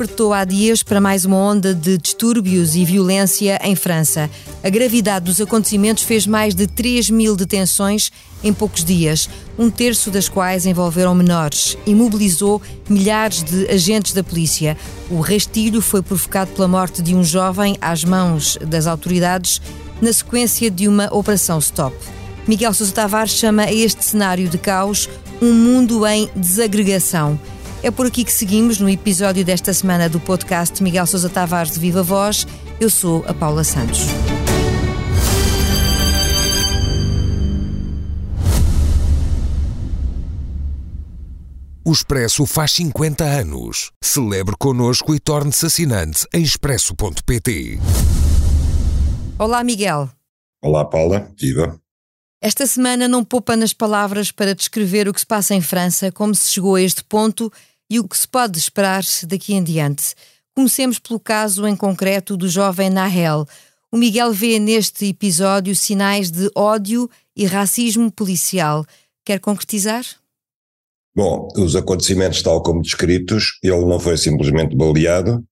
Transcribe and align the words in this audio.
despertou 0.00 0.32
há 0.32 0.44
dias 0.44 0.82
para 0.82 1.00
mais 1.00 1.24
uma 1.24 1.36
onda 1.36 1.74
de 1.74 1.98
distúrbios 1.98 2.74
e 2.74 2.84
violência 2.84 3.58
em 3.62 3.74
França. 3.74 4.30
A 4.62 4.70
gravidade 4.70 5.26
dos 5.26 5.40
acontecimentos 5.40 6.04
fez 6.04 6.26
mais 6.26 6.54
de 6.54 6.66
3 6.66 7.10
mil 7.10 7.36
detenções 7.36 8.10
em 8.42 8.52
poucos 8.52 8.82
dias, 8.82 9.28
um 9.58 9.68
terço 9.68 10.10
das 10.10 10.28
quais 10.28 10.64
envolveram 10.64 11.14
menores, 11.14 11.76
e 11.86 11.94
mobilizou 11.94 12.62
milhares 12.88 13.42
de 13.42 13.66
agentes 13.68 14.12
da 14.12 14.24
polícia. 14.24 14.76
O 15.10 15.20
rastilho 15.20 15.82
foi 15.82 16.00
provocado 16.02 16.50
pela 16.52 16.68
morte 16.68 17.02
de 17.02 17.14
um 17.14 17.22
jovem 17.22 17.76
às 17.80 18.04
mãos 18.04 18.58
das 18.66 18.86
autoridades 18.86 19.60
na 20.00 20.12
sequência 20.12 20.70
de 20.70 20.88
uma 20.88 21.12
operação 21.12 21.58
stop. 21.58 21.94
Miguel 22.50 22.74
Sousa 22.74 22.92
Tavares 22.92 23.30
chama 23.30 23.62
a 23.62 23.72
este 23.72 24.04
cenário 24.04 24.48
de 24.48 24.58
caos 24.58 25.08
um 25.40 25.52
mundo 25.52 26.04
em 26.04 26.28
desagregação. 26.34 27.38
É 27.80 27.92
por 27.92 28.06
aqui 28.06 28.24
que 28.24 28.32
seguimos 28.32 28.80
no 28.80 28.90
episódio 28.90 29.44
desta 29.44 29.72
semana 29.72 30.08
do 30.08 30.18
podcast 30.18 30.82
Miguel 30.82 31.06
Sousa 31.06 31.28
Tavares 31.28 31.74
de 31.74 31.78
Viva 31.78 32.02
Voz. 32.02 32.48
Eu 32.80 32.90
sou 32.90 33.24
a 33.28 33.32
Paula 33.32 33.62
Santos. 33.62 34.00
O 41.84 41.92
Expresso 41.92 42.44
faz 42.46 42.72
50 42.72 43.22
anos. 43.22 43.92
Celebre 44.02 44.56
connosco 44.58 45.14
e 45.14 45.20
torne-se 45.20 45.66
assinante 45.66 46.26
em 46.34 46.42
expresso.pt. 46.42 47.78
Olá, 49.38 49.62
Miguel. 49.62 50.10
Olá, 50.60 50.84
Paula. 50.84 51.30
Viva. 51.38 51.80
Esta 52.42 52.66
semana 52.66 53.06
não 53.06 53.22
poupa 53.22 53.54
nas 53.54 53.74
palavras 53.74 54.32
para 54.32 54.54
descrever 54.54 55.06
o 55.06 55.12
que 55.12 55.20
se 55.20 55.26
passa 55.26 55.54
em 55.54 55.60
França, 55.60 56.10
como 56.10 56.34
se 56.34 56.50
chegou 56.50 56.74
a 56.74 56.80
este 56.80 57.04
ponto 57.04 57.52
e 57.90 58.00
o 58.00 58.08
que 58.08 58.16
se 58.16 58.26
pode 58.26 58.58
esperar 58.58 59.02
daqui 59.26 59.52
em 59.52 59.62
diante. 59.62 60.14
Comecemos 60.54 60.98
pelo 60.98 61.20
caso 61.20 61.66
em 61.66 61.76
concreto 61.76 62.38
do 62.38 62.48
jovem 62.48 62.88
Nahel. 62.88 63.46
O 63.92 63.96
Miguel 63.98 64.32
vê 64.32 64.58
neste 64.58 65.06
episódio 65.06 65.76
sinais 65.76 66.30
de 66.30 66.50
ódio 66.54 67.10
e 67.36 67.44
racismo 67.44 68.10
policial. 68.10 68.86
Quer 69.22 69.38
concretizar? 69.38 70.04
Bom, 71.14 71.48
os 71.58 71.76
acontecimentos, 71.76 72.40
tal 72.40 72.62
como 72.62 72.80
descritos, 72.80 73.58
ele 73.62 73.84
não 73.84 74.00
foi 74.00 74.16
simplesmente 74.16 74.74
baleado. 74.74 75.44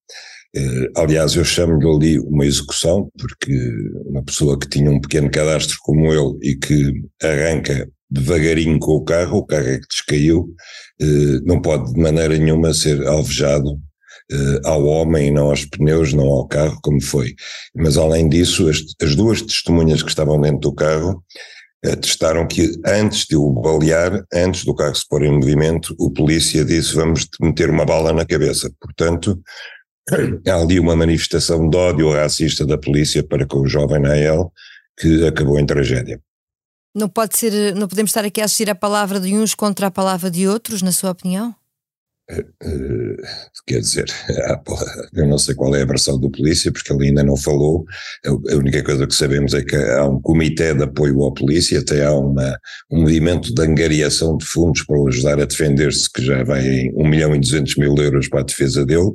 Eh, 0.58 0.90
aliás, 0.96 1.36
eu 1.36 1.44
chamo-lhe 1.44 1.88
ali 1.88 2.18
uma 2.18 2.44
execução, 2.44 3.10
porque 3.16 3.52
uma 4.06 4.24
pessoa 4.24 4.58
que 4.58 4.68
tinha 4.68 4.90
um 4.90 5.00
pequeno 5.00 5.30
cadastro 5.30 5.76
como 5.82 6.12
ele 6.12 6.36
e 6.42 6.56
que 6.56 6.92
arranca 7.22 7.88
devagarinho 8.10 8.78
com 8.80 8.92
o 8.92 9.04
carro, 9.04 9.38
o 9.38 9.46
carro 9.46 9.68
é 9.68 9.78
que 9.78 9.86
descaiu, 9.88 10.48
eh, 11.00 11.40
não 11.44 11.60
pode 11.60 11.92
de 11.92 12.00
maneira 12.00 12.36
nenhuma 12.36 12.74
ser 12.74 13.06
alvejado 13.06 13.78
eh, 14.32 14.60
ao 14.64 14.84
homem, 14.84 15.30
não 15.30 15.50
aos 15.50 15.64
pneus, 15.64 16.12
não 16.12 16.26
ao 16.26 16.48
carro, 16.48 16.78
como 16.82 17.00
foi. 17.00 17.34
Mas 17.76 17.96
além 17.96 18.28
disso, 18.28 18.68
as, 18.68 18.78
as 19.00 19.14
duas 19.14 19.42
testemunhas 19.42 20.02
que 20.02 20.08
estavam 20.08 20.40
dentro 20.40 20.60
do 20.60 20.74
carro 20.74 21.22
atestaram 21.84 22.46
que 22.46 22.72
antes 22.84 23.26
de 23.26 23.36
o 23.36 23.52
balear, 23.52 24.24
antes 24.34 24.64
do 24.64 24.74
carro 24.74 24.94
se 24.94 25.06
pôr 25.08 25.22
em 25.22 25.32
movimento, 25.32 25.94
o 25.98 26.10
polícia 26.10 26.64
disse 26.64 26.94
vamos 26.94 27.28
meter 27.40 27.70
uma 27.70 27.84
bala 27.84 28.12
na 28.12 28.26
cabeça. 28.26 28.70
Portanto, 28.80 29.40
há 30.46 30.54
ali 30.54 30.80
uma 30.80 30.96
manifestação 30.96 31.68
de 31.68 31.76
ódio 31.76 32.12
racista 32.12 32.66
da 32.66 32.78
polícia 32.78 33.22
para 33.22 33.46
com 33.46 33.60
o 33.60 33.68
jovem 33.68 34.00
Nael, 34.00 34.52
que 34.98 35.26
acabou 35.26 35.58
em 35.58 35.66
tragédia. 35.66 36.20
Não 36.94 37.08
pode 37.08 37.38
ser, 37.38 37.74
não 37.74 37.86
podemos 37.86 38.10
estar 38.10 38.24
aqui 38.24 38.40
a 38.40 38.44
assistir 38.44 38.70
a 38.70 38.74
palavra 38.74 39.20
de 39.20 39.34
uns 39.34 39.54
contra 39.54 39.86
a 39.86 39.90
palavra 39.90 40.30
de 40.30 40.48
outros, 40.48 40.82
na 40.82 40.92
sua 40.92 41.10
opinião? 41.10 41.54
Uh, 42.30 43.16
quer 43.66 43.80
dizer, 43.80 44.04
eu 45.14 45.26
não 45.26 45.38
sei 45.38 45.54
qual 45.54 45.74
é 45.74 45.82
a 45.82 45.86
versão 45.86 46.18
do 46.18 46.30
polícia, 46.30 46.70
porque 46.70 46.92
ele 46.92 47.06
ainda 47.06 47.22
não 47.22 47.36
falou. 47.36 47.84
A 48.26 48.54
única 48.54 48.82
coisa 48.82 49.06
que 49.06 49.14
sabemos 49.14 49.54
é 49.54 49.62
que 49.62 49.76
há 49.76 50.06
um 50.06 50.20
comitê 50.20 50.74
de 50.74 50.82
apoio 50.82 51.24
à 51.24 51.32
polícia, 51.32 51.80
até 51.80 52.04
há 52.04 52.12
uma, 52.12 52.58
um 52.90 53.00
movimento 53.00 53.54
de 53.54 53.62
angariação 53.62 54.36
de 54.36 54.44
fundos 54.44 54.84
para 54.84 54.98
o 54.98 55.08
ajudar 55.08 55.40
a 55.40 55.46
defender-se, 55.46 56.10
que 56.12 56.22
já 56.22 56.44
vai 56.44 56.66
em 56.66 56.92
1 56.94 57.08
milhão 57.08 57.34
e 57.34 57.40
200 57.40 57.76
mil 57.76 57.94
euros 57.96 58.28
para 58.28 58.40
a 58.40 58.44
defesa 58.44 58.84
dele. 58.84 59.12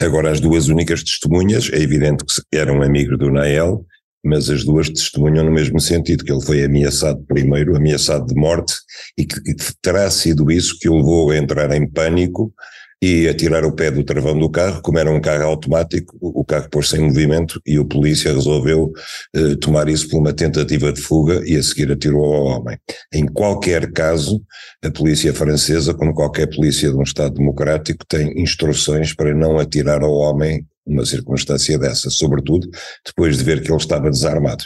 Agora, 0.00 0.30
as 0.30 0.40
duas 0.40 0.68
únicas 0.68 1.02
testemunhas, 1.02 1.70
é 1.72 1.80
evidente 1.80 2.24
que 2.24 2.58
eram 2.58 2.82
amigos 2.82 3.18
do 3.18 3.30
Nael, 3.30 3.84
mas 4.24 4.50
as 4.50 4.64
duas 4.64 4.88
testemunham 4.88 5.44
no 5.44 5.52
mesmo 5.52 5.80
sentido, 5.80 6.24
que 6.24 6.32
ele 6.32 6.44
foi 6.44 6.64
ameaçado 6.64 7.22
primeiro, 7.26 7.76
ameaçado 7.76 8.26
de 8.26 8.34
morte, 8.34 8.74
e 9.16 9.24
que, 9.24 9.40
que 9.40 9.54
terá 9.80 10.10
sido 10.10 10.50
isso 10.50 10.78
que 10.78 10.88
o 10.88 10.96
levou 10.96 11.30
a 11.30 11.36
entrar 11.36 11.70
em 11.72 11.88
pânico 11.88 12.52
e 13.00 13.28
a 13.28 13.34
tirar 13.34 13.64
o 13.64 13.72
pé 13.72 13.90
do 13.90 14.02
travão 14.02 14.36
do 14.36 14.50
carro, 14.50 14.82
como 14.82 14.98
era 14.98 15.10
um 15.10 15.20
carro 15.20 15.44
automático, 15.44 16.16
o 16.20 16.44
carro 16.44 16.68
pôs-se 16.68 16.96
em 16.96 17.06
movimento 17.06 17.60
e 17.64 17.78
o 17.78 17.84
polícia 17.84 18.32
resolveu 18.32 18.92
eh, 19.34 19.54
tomar 19.60 19.88
isso 19.88 20.08
por 20.08 20.18
uma 20.18 20.32
tentativa 20.32 20.92
de 20.92 21.00
fuga 21.00 21.40
e 21.46 21.56
a 21.56 21.62
seguir 21.62 21.92
atirou 21.92 22.24
ao 22.24 22.44
homem. 22.46 22.76
Em 23.14 23.24
qualquer 23.26 23.92
caso, 23.92 24.42
a 24.82 24.90
polícia 24.90 25.32
francesa, 25.32 25.94
como 25.94 26.12
qualquer 26.12 26.48
polícia 26.48 26.90
de 26.90 26.96
um 26.96 27.02
Estado 27.02 27.34
democrático, 27.34 28.04
tem 28.08 28.32
instruções 28.40 29.14
para 29.14 29.32
não 29.32 29.58
atirar 29.58 30.02
ao 30.02 30.12
homem 30.12 30.66
uma 30.88 31.04
circunstância 31.04 31.78
dessa, 31.78 32.10
sobretudo 32.10 32.68
depois 33.04 33.36
de 33.38 33.44
ver 33.44 33.62
que 33.62 33.70
ele 33.70 33.80
estava 33.80 34.10
desarmado. 34.10 34.64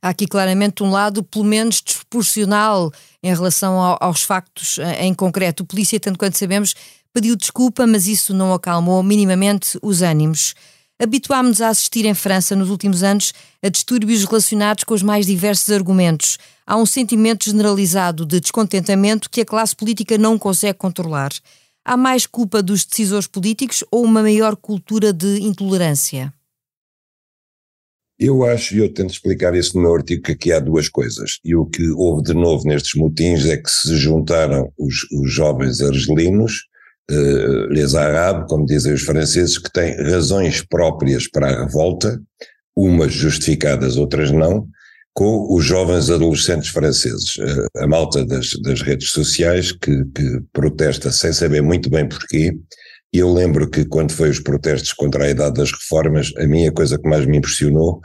Há 0.00 0.10
aqui 0.10 0.26
claramente 0.26 0.82
um 0.82 0.90
lado, 0.90 1.24
pelo 1.24 1.44
menos 1.44 1.82
desproporcional, 1.82 2.90
em 3.22 3.34
relação 3.34 3.80
ao, 3.80 3.98
aos 4.00 4.22
factos 4.22 4.78
eh, 4.78 5.04
em 5.04 5.12
concreto. 5.12 5.64
O 5.64 5.66
polícia, 5.66 5.98
tanto 5.98 6.18
quanto 6.18 6.38
sabemos, 6.38 6.74
pediu 7.12 7.34
desculpa, 7.34 7.84
mas 7.84 8.06
isso 8.06 8.32
não 8.32 8.54
acalmou 8.54 9.02
minimamente 9.02 9.76
os 9.82 10.00
ânimos. 10.02 10.54
Habituámos-nos 11.00 11.60
a 11.60 11.68
assistir 11.68 12.04
em 12.06 12.14
França 12.14 12.56
nos 12.56 12.70
últimos 12.70 13.02
anos 13.02 13.32
a 13.62 13.68
distúrbios 13.68 14.24
relacionados 14.24 14.84
com 14.84 14.94
os 14.94 15.02
mais 15.02 15.26
diversos 15.26 15.70
argumentos. 15.70 16.38
Há 16.66 16.76
um 16.76 16.86
sentimento 16.86 17.44
generalizado 17.44 18.26
de 18.26 18.40
descontentamento 18.40 19.30
que 19.30 19.40
a 19.40 19.44
classe 19.44 19.74
política 19.74 20.18
não 20.18 20.38
consegue 20.38 20.78
controlar. 20.78 21.30
Há 21.90 21.96
mais 21.96 22.26
culpa 22.26 22.62
dos 22.62 22.84
decisores 22.84 23.26
políticos 23.26 23.82
ou 23.90 24.04
uma 24.04 24.20
maior 24.20 24.54
cultura 24.56 25.10
de 25.10 25.40
intolerância? 25.40 26.30
Eu 28.18 28.44
acho, 28.44 28.74
e 28.74 28.80
eu 28.80 28.92
tento 28.92 29.08
explicar 29.08 29.54
isso 29.54 29.74
no 29.74 29.84
meu 29.84 29.94
artigo, 29.94 30.22
que 30.22 30.32
aqui 30.32 30.52
há 30.52 30.60
duas 30.60 30.90
coisas. 30.90 31.38
E 31.42 31.56
o 31.56 31.64
que 31.64 31.88
houve 31.92 32.24
de 32.24 32.34
novo 32.34 32.68
nestes 32.68 32.92
motins 32.94 33.46
é 33.46 33.56
que 33.56 33.70
se 33.70 33.96
juntaram 33.96 34.70
os, 34.78 35.10
os 35.10 35.32
jovens 35.32 35.80
argelinos, 35.80 36.66
uh, 37.10 37.68
les 37.70 37.94
arabes, 37.94 38.50
como 38.50 38.66
dizem 38.66 38.92
os 38.92 39.00
franceses, 39.00 39.56
que 39.56 39.72
têm 39.72 39.96
razões 39.96 40.60
próprias 40.60 41.26
para 41.26 41.48
a 41.48 41.64
revolta, 41.64 42.20
umas 42.76 43.14
justificadas, 43.14 43.96
outras 43.96 44.30
não, 44.30 44.68
com 45.18 45.52
os 45.52 45.64
jovens 45.64 46.10
adolescentes 46.10 46.68
franceses, 46.68 47.34
a, 47.76 47.82
a 47.82 47.86
malta 47.88 48.24
das, 48.24 48.52
das, 48.62 48.82
redes 48.82 49.10
sociais 49.10 49.72
que, 49.72 50.04
que, 50.14 50.40
protesta 50.52 51.10
sem 51.10 51.32
saber 51.32 51.60
muito 51.60 51.90
bem 51.90 52.08
porquê. 52.08 52.56
E 53.12 53.18
eu 53.18 53.32
lembro 53.32 53.68
que 53.68 53.84
quando 53.84 54.12
foi 54.12 54.30
os 54.30 54.38
protestos 54.38 54.92
contra 54.92 55.24
a 55.24 55.28
idade 55.28 55.56
das 55.56 55.72
reformas, 55.72 56.32
a 56.38 56.46
minha 56.46 56.70
coisa 56.70 56.96
que 56.96 57.08
mais 57.08 57.26
me 57.26 57.36
impressionou 57.36 58.00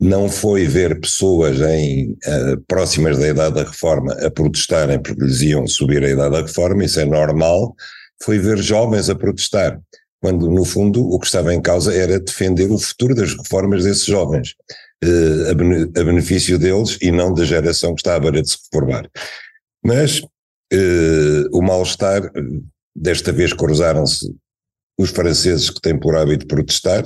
não 0.00 0.28
foi 0.28 0.66
ver 0.66 0.98
pessoas 0.98 1.60
em, 1.60 2.10
uh, 2.26 2.60
próximas 2.66 3.16
da 3.16 3.28
idade 3.28 3.54
da 3.54 3.62
reforma 3.62 4.12
a 4.14 4.28
protestarem 4.28 5.00
porque 5.00 5.22
lhes 5.22 5.42
iam 5.42 5.68
subir 5.68 6.02
a 6.02 6.10
idade 6.10 6.32
da 6.32 6.42
reforma, 6.42 6.84
isso 6.84 6.98
é 6.98 7.04
normal, 7.04 7.76
foi 8.20 8.40
ver 8.40 8.58
jovens 8.58 9.08
a 9.08 9.14
protestar, 9.14 9.80
quando 10.20 10.50
no 10.50 10.64
fundo 10.64 11.00
o 11.08 11.16
que 11.20 11.26
estava 11.26 11.54
em 11.54 11.62
causa 11.62 11.94
era 11.94 12.18
defender 12.18 12.72
o 12.72 12.78
futuro 12.78 13.14
das 13.14 13.36
reformas 13.36 13.84
desses 13.84 14.04
jovens 14.04 14.56
uh, 15.04 15.50
a, 15.50 16.04
benefício 16.04 16.58
deles 16.58 16.98
e 17.00 17.10
não 17.10 17.32
da 17.32 17.44
geração 17.44 17.94
que 17.94 18.00
está 18.00 18.16
à 18.16 18.20
beira 18.20 18.42
de 18.42 18.50
se 18.50 18.58
reformar. 18.64 19.08
Mas 19.84 20.20
uh, 20.20 21.48
o 21.52 21.62
mal-estar, 21.62 22.30
desta 22.94 23.32
vez 23.32 23.52
cruzaram-se 23.52 24.34
os 24.98 25.10
franceses 25.10 25.68
que 25.68 25.80
têm 25.80 25.98
por 25.98 26.16
hábito 26.16 26.46
protestar, 26.46 27.04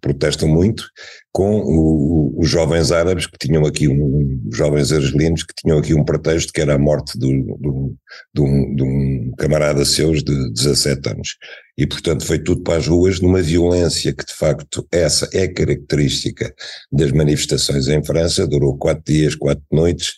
protestam 0.00 0.48
muito, 0.48 0.88
com 1.32 1.58
o, 1.58 2.34
os 2.38 2.48
jovens 2.48 2.92
árabes 2.92 3.26
que 3.26 3.36
tinham 3.38 3.66
aqui, 3.66 3.88
um, 3.88 4.40
os 4.48 4.56
jovens 4.56 4.92
argelinos 4.92 5.42
que 5.42 5.52
tinham 5.54 5.76
aqui 5.76 5.92
um 5.92 6.04
pretexto 6.04 6.52
que 6.52 6.60
era 6.60 6.74
a 6.74 6.78
morte 6.78 7.18
do, 7.18 7.28
do, 7.58 7.94
de, 8.32 8.40
um, 8.40 8.74
de 8.74 8.82
um 8.82 9.32
camarada 9.36 9.84
seus 9.84 10.22
de 10.22 10.52
17 10.52 11.10
anos. 11.10 11.36
E, 11.76 11.86
portanto, 11.86 12.24
foi 12.24 12.38
tudo 12.38 12.62
para 12.62 12.78
as 12.78 12.86
ruas 12.86 13.20
numa 13.20 13.42
violência 13.42 14.14
que, 14.14 14.24
de 14.24 14.32
facto, 14.32 14.86
essa 14.90 15.28
é 15.32 15.46
característica 15.46 16.54
das 16.90 17.12
manifestações 17.12 17.86
em 17.88 18.02
França, 18.02 18.46
durou 18.46 18.78
quatro 18.78 19.02
dias, 19.04 19.34
quatro 19.34 19.64
noites, 19.70 20.14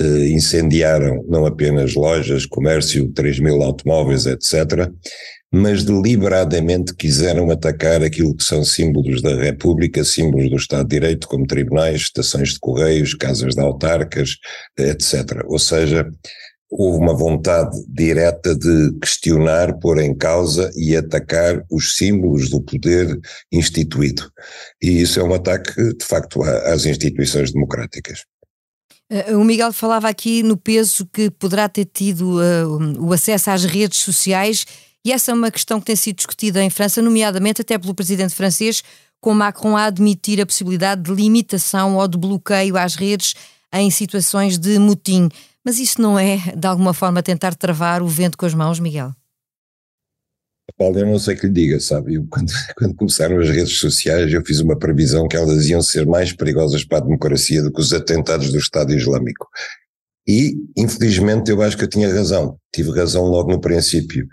eh, 0.00 0.28
incendiaram 0.28 1.22
não 1.28 1.44
apenas 1.44 1.94
lojas, 1.94 2.46
comércio, 2.46 3.12
3 3.12 3.40
mil 3.40 3.62
automóveis, 3.62 4.24
etc., 4.24 4.90
mas 5.52 5.84
deliberadamente 5.84 6.94
quiseram 6.94 7.50
atacar 7.50 8.02
aquilo 8.02 8.34
que 8.34 8.42
são 8.42 8.64
símbolos 8.64 9.20
da 9.20 9.34
República, 9.34 10.02
símbolos 10.02 10.48
do 10.48 10.56
Estado 10.56 10.88
de 10.88 10.98
Direito, 10.98 11.28
como 11.28 11.46
tribunais, 11.46 12.02
estações 12.02 12.54
de 12.54 12.58
correios, 12.58 13.12
casas 13.12 13.54
de 13.54 13.60
autarcas, 13.60 14.38
etc. 14.78 15.44
Ou 15.46 15.58
seja, 15.58 16.10
houve 16.70 16.98
uma 16.98 17.14
vontade 17.14 17.76
direta 17.86 18.56
de 18.56 18.98
questionar, 18.98 19.78
pôr 19.78 19.98
em 19.98 20.16
causa 20.16 20.70
e 20.74 20.96
atacar 20.96 21.62
os 21.70 21.96
símbolos 21.96 22.48
do 22.48 22.62
poder 22.62 23.20
instituído. 23.52 24.30
E 24.82 25.02
isso 25.02 25.20
é 25.20 25.22
um 25.22 25.34
ataque, 25.34 25.74
de 25.94 26.04
facto, 26.04 26.42
às 26.42 26.86
instituições 26.86 27.52
democráticas. 27.52 28.24
Eh, 29.10 29.36
o 29.36 29.44
Miguel 29.44 29.74
falava 29.74 30.08
aqui 30.08 30.42
no 30.42 30.56
peso 30.56 31.06
que 31.12 31.30
poderá 31.30 31.68
ter 31.68 31.84
tido 31.84 32.38
uh, 32.38 33.04
o 33.04 33.12
acesso 33.12 33.50
às 33.50 33.64
redes 33.64 33.98
sociais, 33.98 34.64
e 35.04 35.12
essa 35.12 35.30
é 35.30 35.34
uma 35.34 35.50
questão 35.50 35.80
que 35.80 35.86
tem 35.86 35.96
sido 35.96 36.16
discutida 36.16 36.62
em 36.62 36.70
França, 36.70 37.02
nomeadamente 37.02 37.60
até 37.60 37.76
pelo 37.76 37.94
presidente 37.94 38.34
francês, 38.34 38.82
com 39.20 39.34
Macron 39.34 39.76
a 39.76 39.86
admitir 39.86 40.40
a 40.40 40.46
possibilidade 40.46 41.02
de 41.02 41.12
limitação 41.12 41.96
ou 41.96 42.08
de 42.08 42.18
bloqueio 42.18 42.76
às 42.76 42.94
redes 42.94 43.34
em 43.72 43.90
situações 43.90 44.58
de 44.58 44.78
motim. 44.78 45.28
Mas 45.64 45.78
isso 45.78 46.00
não 46.00 46.18
é, 46.18 46.38
de 46.56 46.66
alguma 46.66 46.92
forma, 46.92 47.22
tentar 47.22 47.54
travar 47.54 48.02
o 48.02 48.08
vento 48.08 48.36
com 48.36 48.46
as 48.46 48.54
mãos, 48.54 48.80
Miguel? 48.80 49.12
Paulo, 50.76 50.98
eu 50.98 51.06
não 51.06 51.18
sei 51.18 51.36
que 51.36 51.46
lhe 51.46 51.52
diga, 51.52 51.80
sabe? 51.80 52.14
Eu, 52.14 52.26
quando, 52.28 52.50
quando, 52.76 52.94
começaram 52.94 53.38
as 53.38 53.48
redes 53.48 53.78
sociais, 53.78 54.32
eu 54.32 54.44
fiz 54.44 54.60
uma 54.60 54.78
previsão 54.78 55.28
que 55.28 55.36
elas 55.36 55.66
iam 55.66 55.82
ser 55.82 56.06
mais 56.06 56.32
perigosas 56.32 56.84
para 56.84 56.98
a 56.98 57.02
democracia 57.02 57.62
do 57.62 57.72
que 57.72 57.80
os 57.80 57.92
atentados 57.92 58.50
do 58.50 58.58
Estado 58.58 58.92
Islâmico. 58.92 59.48
E, 60.26 60.54
infelizmente, 60.76 61.50
eu 61.50 61.60
acho 61.62 61.76
que 61.76 61.84
eu 61.84 61.88
tinha 61.88 62.12
razão. 62.12 62.56
Tive 62.74 62.90
razão 62.92 63.24
logo 63.24 63.50
no 63.50 63.60
princípio. 63.60 64.26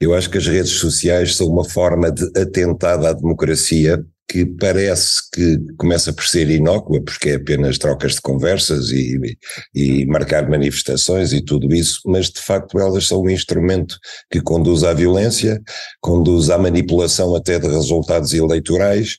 Eu 0.00 0.14
acho 0.14 0.28
que 0.28 0.38
as 0.38 0.46
redes 0.46 0.72
sociais 0.72 1.36
são 1.36 1.46
uma 1.46 1.64
forma 1.64 2.10
de 2.10 2.24
atentado 2.38 3.06
à 3.06 3.12
democracia 3.12 4.04
que 4.28 4.44
parece 4.44 5.30
que 5.32 5.58
começa 5.76 6.12
por 6.12 6.24
ser 6.24 6.50
inócua, 6.50 7.00
porque 7.02 7.30
é 7.30 7.34
apenas 7.34 7.78
trocas 7.78 8.14
de 8.14 8.20
conversas 8.20 8.90
e, 8.90 9.36
e, 9.74 10.06
marcar 10.06 10.48
manifestações 10.48 11.32
e 11.32 11.40
tudo 11.40 11.72
isso, 11.74 12.00
mas 12.06 12.30
de 12.30 12.40
facto 12.40 12.80
elas 12.80 13.06
são 13.06 13.22
um 13.22 13.30
instrumento 13.30 13.96
que 14.30 14.40
conduz 14.40 14.82
à 14.82 14.92
violência, 14.92 15.62
conduz 16.00 16.50
à 16.50 16.58
manipulação 16.58 17.34
até 17.36 17.58
de 17.58 17.68
resultados 17.68 18.32
eleitorais, 18.32 19.18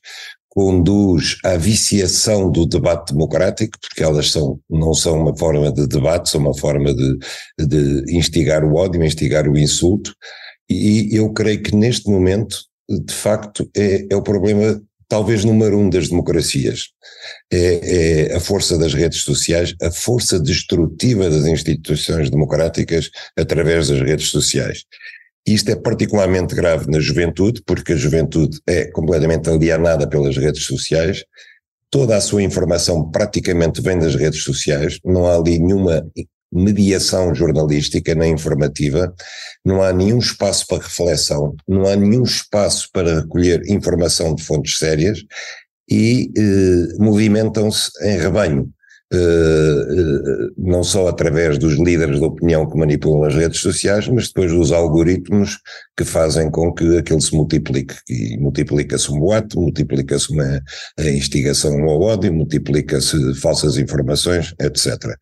conduz 0.50 1.38
à 1.44 1.56
viciação 1.58 2.50
do 2.50 2.66
debate 2.66 3.14
democrático, 3.14 3.78
porque 3.80 4.04
elas 4.04 4.32
são, 4.32 4.60
não 4.70 4.94
são 4.94 5.20
uma 5.22 5.38
forma 5.38 5.72
de 5.72 5.86
debate, 5.86 6.30
são 6.30 6.42
uma 6.42 6.58
forma 6.58 6.94
de, 6.94 7.18
de 7.60 8.18
instigar 8.18 8.64
o 8.64 8.76
ódio, 8.76 9.04
instigar 9.04 9.48
o 9.48 9.58
insulto, 9.58 10.14
e 10.70 11.16
eu 11.16 11.32
creio 11.32 11.62
que 11.62 11.76
neste 11.76 12.10
momento, 12.10 12.58
de 12.90 13.14
facto, 13.14 13.70
é, 13.76 14.08
é 14.10 14.16
o 14.16 14.22
problema 14.22 14.82
talvez 15.08 15.44
número 15.44 15.78
um 15.78 15.90
das 15.90 16.10
democracias. 16.10 16.90
É, 17.52 18.30
é, 18.30 18.36
a 18.36 18.40
força 18.40 18.78
das 18.78 18.94
redes 18.94 19.22
sociais, 19.22 19.76
a 19.82 19.92
força 19.92 20.40
destrutiva 20.40 21.30
das 21.30 21.46
instituições 21.46 22.30
democráticas 22.30 23.10
através 23.38 23.88
das 23.88 24.00
redes 24.00 24.30
sociais. 24.30 24.84
Isto 25.46 25.72
é 25.72 25.76
particularmente 25.76 26.56
grave 26.56 26.90
na 26.90 27.00
juventude, 27.00 27.62
porque 27.66 27.94
a 27.94 27.98
juventude 27.98 28.60
é 28.68 28.86
completamente 28.86 29.48
alienada 29.50 30.08
pelas 30.08 30.36
redes 30.38 30.64
sociais. 30.64 31.24
Toda 31.92 32.18
a 32.18 32.22
sua 32.22 32.42
informação 32.42 33.10
praticamente 33.12 33.80
vem 33.80 34.00
das 34.00 34.16
redes 34.16 34.42
sociais, 34.44 35.00
não 35.06 35.28
há 35.28 35.36
ali 35.36 35.60
nenhuma 35.60 36.06
mediação 36.52 37.34
jornalística 37.34 38.16
nem 38.16 38.34
informativa, 38.34 39.14
não 39.64 39.82
há 39.82 39.92
nenhum 39.92 40.20
espaço 40.20 40.66
para 40.68 40.84
reflexão, 40.84 41.56
não 41.68 41.86
há 41.86 41.96
nenhum 41.96 42.24
espaço 42.24 42.90
para 42.94 43.22
recolher 43.22 43.62
informação 43.70 44.34
de 44.34 44.44
fontes 44.44 44.78
sérias 44.78 45.20
e 45.90 46.32
eh, 46.38 46.98
movimentam-se 46.98 47.92
em 48.02 48.18
rebanho. 48.18 48.72
Eh, 49.16 49.86
eh, 49.90 50.50
não 50.58 50.84
só 50.84 51.08
através 51.08 51.58
dos 51.58 51.76
líderes 51.76 52.20
de 52.20 52.26
opinião 52.26 52.70
que 52.70 52.78
manipulam 52.78 53.24
as 53.24 53.36
redes 53.36 53.60
sociais, 53.60 54.08
mas 54.08 54.28
depois 54.28 54.52
dos 54.52 54.72
algoritmos 54.72 55.60
que 55.98 56.04
fazem 56.04 56.52
com 56.52 56.74
que 56.74 56.98
aquilo 56.98 57.22
se 57.22 57.34
multiplique. 57.36 57.96
E 58.10 58.38
multiplica-se 58.38 59.12
um 59.12 59.20
boato, 59.20 59.60
multiplica-se 59.60 60.32
uma 60.32 60.62
instigação 61.00 61.74
ao 61.84 62.02
ódio, 62.02 62.34
multiplica-se 62.34 63.36
falsas 63.36 63.78
informações, 63.78 64.54
etc. 64.60 65.16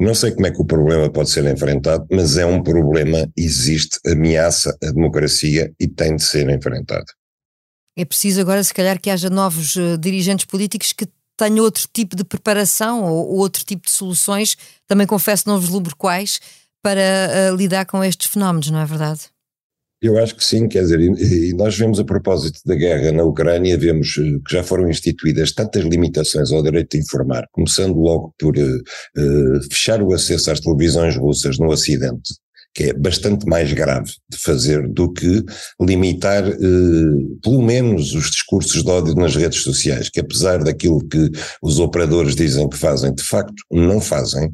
Não 0.00 0.14
sei 0.14 0.32
como 0.32 0.46
é 0.46 0.50
que 0.50 0.60
o 0.60 0.66
problema 0.66 1.10
pode 1.10 1.30
ser 1.30 1.44
enfrentado, 1.46 2.06
mas 2.10 2.36
é 2.36 2.44
um 2.44 2.62
problema, 2.62 3.28
existe, 3.36 3.98
ameaça 4.06 4.76
a 4.82 4.90
democracia 4.90 5.72
e 5.80 5.88
tem 5.88 6.16
de 6.16 6.24
ser 6.24 6.48
enfrentado. 6.50 7.06
É 7.96 8.04
preciso 8.04 8.40
agora, 8.40 8.62
se 8.62 8.72
calhar, 8.72 9.00
que 9.00 9.10
haja 9.10 9.28
novos 9.28 9.74
uh, 9.74 9.98
dirigentes 9.98 10.44
políticos 10.44 10.92
que 10.92 11.04
tenho 11.38 11.62
outro 11.62 11.88
tipo 11.90 12.16
de 12.16 12.24
preparação 12.24 13.04
ou, 13.04 13.28
ou 13.28 13.36
outro 13.38 13.64
tipo 13.64 13.86
de 13.86 13.92
soluções, 13.92 14.56
também 14.86 15.06
confesso 15.06 15.48
não 15.48 15.58
vislumbro 15.58 15.96
quais, 15.96 16.40
para 16.82 17.52
uh, 17.52 17.56
lidar 17.56 17.86
com 17.86 18.02
estes 18.04 18.28
fenómenos, 18.28 18.70
não 18.70 18.80
é 18.80 18.84
verdade? 18.84 19.20
Eu 20.00 20.16
acho 20.16 20.36
que 20.36 20.44
sim, 20.44 20.68
quer 20.68 20.82
dizer, 20.82 21.00
e, 21.00 21.52
nós 21.54 21.76
vemos 21.76 21.98
a 21.98 22.04
propósito 22.04 22.60
da 22.64 22.76
guerra 22.76 23.10
na 23.10 23.24
Ucrânia, 23.24 23.78
vemos 23.78 24.16
uh, 24.16 24.40
que 24.44 24.52
já 24.52 24.62
foram 24.64 24.88
instituídas 24.88 25.52
tantas 25.52 25.84
limitações 25.84 26.52
ao 26.52 26.62
direito 26.62 26.96
de 26.96 27.02
informar, 27.04 27.46
começando 27.52 27.96
logo 27.96 28.34
por 28.38 28.56
uh, 28.56 29.62
fechar 29.70 30.02
o 30.02 30.12
acesso 30.12 30.50
às 30.50 30.60
televisões 30.60 31.16
russas 31.16 31.58
no 31.58 31.68
Ocidente, 31.68 32.34
que 32.78 32.84
é 32.84 32.92
bastante 32.92 33.44
mais 33.44 33.72
grave 33.72 34.12
de 34.30 34.38
fazer 34.38 34.86
do 34.86 35.12
que 35.12 35.44
limitar 35.80 36.46
eh, 36.46 36.54
pelo 37.42 37.60
menos 37.60 38.14
os 38.14 38.30
discursos 38.30 38.84
de 38.84 38.88
ódio 38.88 39.16
nas 39.16 39.34
redes 39.34 39.64
sociais, 39.64 40.08
que 40.08 40.20
apesar 40.20 40.62
daquilo 40.62 41.04
que 41.08 41.28
os 41.60 41.80
operadores 41.80 42.36
dizem 42.36 42.68
que 42.68 42.76
fazem, 42.76 43.12
de 43.12 43.24
facto 43.24 43.64
não 43.68 44.00
fazem, 44.00 44.52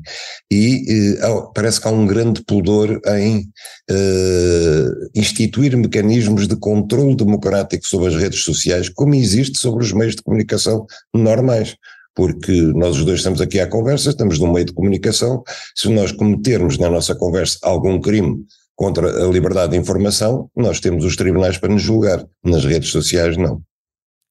e 0.50 0.86
eh, 0.88 1.42
parece 1.54 1.78
que 1.78 1.86
há 1.86 1.90
um 1.90 2.06
grande 2.06 2.42
pudor 2.42 2.98
em 3.08 3.46
eh, 3.90 4.88
instituir 5.14 5.76
mecanismos 5.76 6.48
de 6.48 6.56
controle 6.56 7.14
democrático 7.14 7.86
sobre 7.86 8.08
as 8.08 8.16
redes 8.16 8.42
sociais, 8.42 8.88
como 8.88 9.14
existe 9.14 9.58
sobre 9.58 9.84
os 9.84 9.92
meios 9.92 10.16
de 10.16 10.22
comunicação 10.22 10.86
normais 11.14 11.76
porque 12.14 12.52
nós 12.74 12.96
os 12.96 13.04
dois 13.04 13.18
estamos 13.18 13.40
aqui 13.40 13.58
à 13.58 13.66
conversa, 13.66 14.10
estamos 14.10 14.38
num 14.38 14.52
meio 14.52 14.66
de 14.66 14.72
comunicação, 14.72 15.42
se 15.74 15.88
nós 15.88 16.12
cometermos 16.12 16.78
na 16.78 16.88
nossa 16.88 17.14
conversa 17.14 17.58
algum 17.62 18.00
crime 18.00 18.44
contra 18.76 19.24
a 19.24 19.28
liberdade 19.28 19.72
de 19.72 19.78
informação, 19.78 20.48
nós 20.56 20.80
temos 20.80 21.04
os 21.04 21.16
tribunais 21.16 21.58
para 21.58 21.72
nos 21.72 21.82
julgar, 21.82 22.24
nas 22.44 22.64
redes 22.64 22.90
sociais 22.90 23.36
não. 23.36 23.60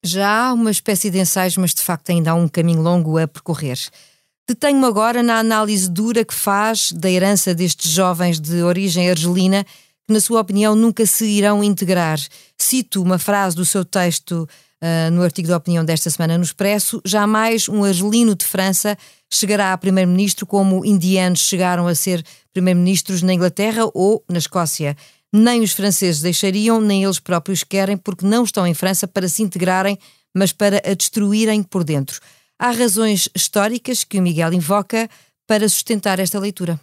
Já 0.06 0.48
há 0.50 0.54
uma 0.54 0.72
espécie 0.72 1.10
de 1.10 1.20
ensaios, 1.20 1.56
mas 1.56 1.74
de 1.74 1.82
facto 1.82 2.10
ainda 2.10 2.32
há 2.32 2.36
um 2.36 2.48
caminho 2.48 2.82
longo 2.82 3.18
a 3.18 3.28
percorrer. 3.28 3.78
Detenho-me 4.48 4.86
agora 4.86 5.24
na 5.24 5.40
análise 5.40 5.90
dura 5.90 6.26
que 6.26 6.34
faz 6.34 6.92
da 6.92 7.10
herança 7.10 7.56
destes 7.56 7.90
jovens 7.90 8.38
de 8.38 8.62
origem 8.62 9.10
argelina, 9.10 9.64
que, 10.06 10.14
na 10.14 10.20
sua 10.20 10.42
opinião, 10.42 10.76
nunca 10.76 11.06
se 11.06 11.26
irão 11.26 11.64
integrar. 11.64 12.20
Cito 12.58 13.02
uma 13.02 13.18
frase 13.18 13.56
do 13.56 13.66
seu 13.66 13.86
texto 13.86 14.46
uh, 14.84 15.10
no 15.12 15.24
artigo 15.24 15.48
de 15.48 15.54
opinião 15.54 15.86
desta 15.86 16.10
semana 16.10 16.38
no 16.38 16.44
Expresso, 16.44 17.02
jamais 17.06 17.70
um 17.70 17.86
argelino 17.86 18.36
de 18.36 18.44
França 18.44 18.98
chegará 19.32 19.72
a 19.72 19.78
primeiro-ministro 19.78 20.46
como 20.46 20.86
indianos 20.86 21.40
chegaram 21.40 21.88
a 21.88 21.96
ser 21.96 22.24
primeiro-ministros 22.52 23.22
na 23.22 23.34
Inglaterra 23.34 23.90
ou 23.94 24.24
na 24.30 24.38
Escócia. 24.38 24.96
Nem 25.32 25.62
os 25.62 25.72
franceses 25.72 26.22
deixariam, 26.22 26.80
nem 26.80 27.04
eles 27.04 27.20
próprios 27.20 27.64
querem, 27.64 27.98
porque 27.98 28.26
não 28.26 28.44
estão 28.44 28.68
em 28.68 28.74
França 28.74 29.08
para 29.08 29.28
se 29.28 29.42
integrarem, 29.42 29.98
mas 30.36 30.52
para 30.52 30.78
a 30.86 30.94
destruírem 30.94 31.64
por 31.64 31.84
dentro. 31.84 32.20
Há 32.60 32.72
razões 32.72 33.30
históricas 33.34 34.04
que 34.04 34.20
o 34.20 34.22
Miguel 34.22 34.54
invoca 34.54 35.10
para 35.48 35.68
sustentar 35.68 36.20
esta 36.20 36.40
leitura. 36.40 36.80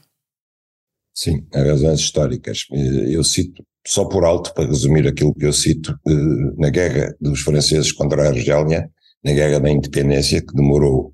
Sim, 1.15 1.47
há 1.55 1.63
razões 1.63 2.01
históricas. 2.01 2.67
Eh, 2.73 3.15
eu 3.17 3.23
cito 3.23 3.63
só 3.87 4.05
por 4.05 4.25
alto, 4.25 4.53
para 4.55 4.67
resumir 4.67 5.07
aquilo 5.07 5.35
que 5.35 5.47
eu 5.47 5.53
cito, 5.53 5.99
eh, 6.07 6.13
na 6.59 6.71
guerra 6.71 7.15
dos 7.21 7.41
franceses 7.41 7.93
contra 7.93 8.25
a 8.25 8.29
Argélia, 8.29 8.91
na 9.25 9.33
guerra 9.33 9.61
da 9.61 9.71
independência, 9.71 10.41
que 10.41 10.55
demorou 10.55 11.13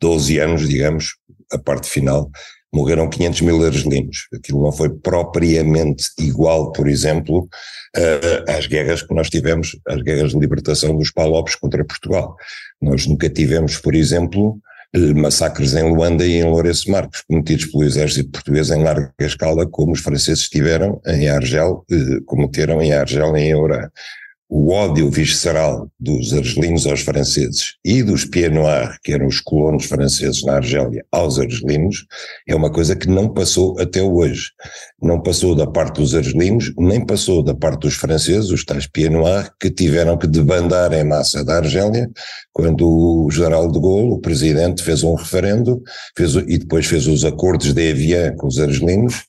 12 0.00 0.38
eh, 0.38 0.42
anos, 0.42 0.68
digamos, 0.68 1.16
a 1.52 1.58
parte 1.58 1.88
final, 1.88 2.30
morreram 2.72 3.08
500 3.08 3.40
mil 3.42 3.64
argelinos. 3.64 4.28
Aquilo 4.34 4.62
não 4.62 4.72
foi 4.72 4.88
propriamente 4.88 6.04
igual, 6.18 6.72
por 6.72 6.88
exemplo, 6.88 7.46
às 8.48 8.66
guerras 8.66 9.02
que 9.02 9.14
nós 9.14 9.28
tivemos, 9.28 9.78
às 9.86 10.00
guerras 10.00 10.30
de 10.30 10.38
libertação 10.38 10.96
dos 10.96 11.10
Palopes 11.10 11.54
contra 11.54 11.84
Portugal. 11.84 12.34
Nós 12.80 13.06
nunca 13.06 13.28
tivemos, 13.28 13.76
por 13.76 13.94
exemplo, 13.94 14.58
massacres 15.14 15.74
em 15.74 15.82
Luanda 15.82 16.26
e 16.26 16.34
em 16.34 16.44
Lourenço 16.44 16.90
Marcos, 16.90 17.22
cometidos 17.22 17.66
pelo 17.66 17.84
exército 17.84 18.30
português 18.30 18.70
em 18.70 18.82
larga 18.82 19.12
escala, 19.20 19.66
como 19.66 19.92
os 19.92 20.00
franceses 20.00 20.48
tiveram 20.48 21.00
em 21.06 21.28
Argel, 21.28 21.84
eh, 21.90 22.20
cometeram 22.26 22.82
em 22.82 22.92
Argel 22.92 23.36
e 23.36 23.40
em 23.40 23.54
Oran. 23.54 23.88
O 24.54 24.70
ódio 24.70 25.10
visceral 25.10 25.90
dos 25.98 26.34
argelinos 26.34 26.86
aos 26.86 27.00
franceses 27.00 27.76
e 27.82 28.02
dos 28.02 28.26
Pieds 28.26 28.52
Noirs, 28.52 28.98
que 29.02 29.10
eram 29.14 29.26
os 29.26 29.40
colonos 29.40 29.86
franceses 29.86 30.42
na 30.42 30.56
Argélia, 30.56 31.02
aos 31.10 31.38
argelinos, 31.38 32.04
é 32.46 32.54
uma 32.54 32.70
coisa 32.70 32.94
que 32.94 33.08
não 33.08 33.30
passou 33.30 33.80
até 33.80 34.02
hoje. 34.02 34.50
Não 35.00 35.22
passou 35.22 35.54
da 35.54 35.66
parte 35.66 36.02
dos 36.02 36.14
argelinos, 36.14 36.70
nem 36.76 37.02
passou 37.02 37.42
da 37.42 37.54
parte 37.54 37.80
dos 37.80 37.94
franceses, 37.94 38.50
os 38.50 38.62
tais 38.62 38.86
Pieds 38.86 39.10
Noirs, 39.10 39.50
que 39.58 39.70
tiveram 39.70 40.18
que 40.18 40.26
debandar 40.26 40.92
em 40.92 41.02
massa 41.02 41.42
da 41.42 41.56
Argélia, 41.56 42.10
quando 42.52 42.86
o 42.86 43.30
general 43.30 43.72
de 43.72 43.80
Gaulle, 43.80 44.12
o 44.12 44.20
presidente, 44.20 44.82
fez 44.82 45.02
um 45.02 45.14
referendo 45.14 45.82
fez, 46.14 46.34
e 46.34 46.58
depois 46.58 46.84
fez 46.84 47.06
os 47.06 47.24
acordos 47.24 47.72
de 47.72 47.88
Evian 47.88 48.36
com 48.36 48.48
os 48.48 48.58
argelinos, 48.58 49.24